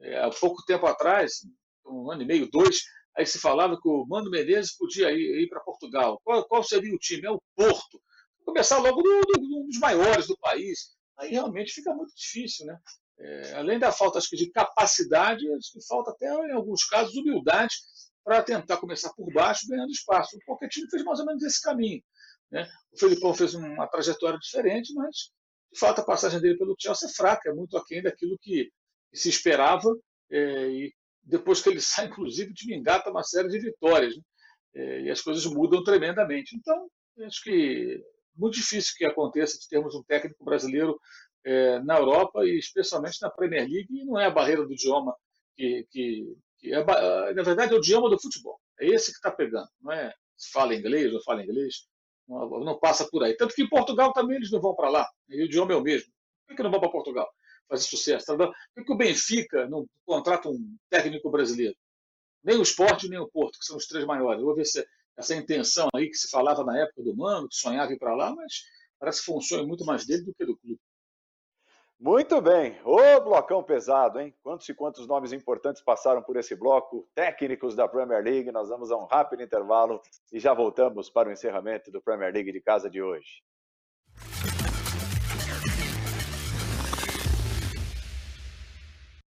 [0.00, 1.46] É, há pouco tempo atrás,
[1.84, 2.80] um ano e meio, dois,
[3.14, 6.18] aí se falava que o Mano Menezes podia ir, ir para Portugal.
[6.24, 7.26] Qual, qual seria o time?
[7.26, 8.00] É o Porto
[8.44, 10.94] começar logo do, do, dos maiores do país.
[11.18, 12.78] Aí realmente fica muito difícil, né?
[13.18, 17.14] É, além da falta acho que, de capacidade, acho que falta até, em alguns casos,
[17.14, 17.74] humildade
[18.24, 20.36] para tentar começar por baixo, ganhando espaço.
[20.36, 22.02] O Pochettino fez mais ou menos esse caminho.
[22.50, 22.68] Né?
[22.92, 25.30] O Felipão fez uma trajetória diferente, mas,
[25.72, 28.70] de fato, a passagem dele pelo Chelsea é fraca, é muito aquém daquilo que
[29.12, 29.94] se esperava.
[30.30, 34.16] É, e depois que ele sai, inclusive, de engata uma série de vitórias.
[34.16, 34.22] Né?
[34.76, 36.56] É, e as coisas mudam tremendamente.
[36.56, 36.88] Então,
[37.20, 38.02] acho que
[38.36, 40.98] muito difícil que aconteça de termos um técnico brasileiro
[41.44, 45.14] é, na Europa e especialmente na Premier League, e não é a barreira do idioma
[45.56, 46.84] que, que, que é,
[47.34, 48.58] na verdade é o idioma do futebol.
[48.80, 51.86] É esse que está pegando, não é se fala inglês ou fala inglês,
[52.26, 53.36] não, não, passa por aí.
[53.36, 55.82] Tanto que em Portugal também eles não vão para lá, e o idioma é o
[55.82, 56.12] mesmo.
[56.44, 57.30] Por que, que não vão para Portugal
[57.68, 58.26] fazer sucesso?
[58.26, 61.76] Tá Por que, que o Benfica não contrata um técnico brasileiro?
[62.42, 64.40] Nem o Esporte, nem o Porto, que são os três maiores.
[64.40, 67.56] Eu vou ver se essa intenção aí que se falava na época do Mano, que
[67.56, 68.64] sonhava ir para lá, mas
[68.98, 70.80] parece que foi um sonho muito mais dele do que do clube.
[71.98, 72.78] Muito bem.
[72.84, 74.34] Ô blocão pesado, hein?
[74.42, 77.08] Quantos e quantos nomes importantes passaram por esse bloco?
[77.14, 78.52] Técnicos da Premier League.
[78.52, 80.02] Nós vamos a um rápido intervalo
[80.32, 83.42] e já voltamos para o encerramento do Premier League de casa de hoje.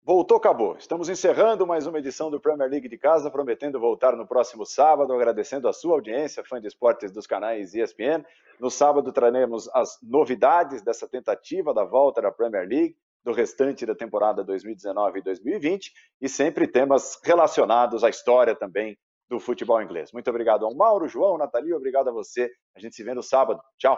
[0.05, 0.77] Voltou, acabou.
[0.77, 5.11] Estamos encerrando mais uma edição do Premier League de casa, prometendo voltar no próximo sábado,
[5.11, 8.23] agradecendo a sua audiência, fã de esportes dos canais ESPN.
[8.59, 13.95] No sábado traremos as novidades dessa tentativa da volta da Premier League, do restante da
[13.95, 15.91] temporada 2019 e 2020,
[16.21, 18.95] e sempre temas relacionados à história também
[19.27, 20.11] do futebol inglês.
[20.11, 22.51] Muito obrigado ao Mauro, João, Nathalie, obrigado a você.
[22.75, 23.59] A gente se vê no sábado.
[23.79, 23.97] Tchau.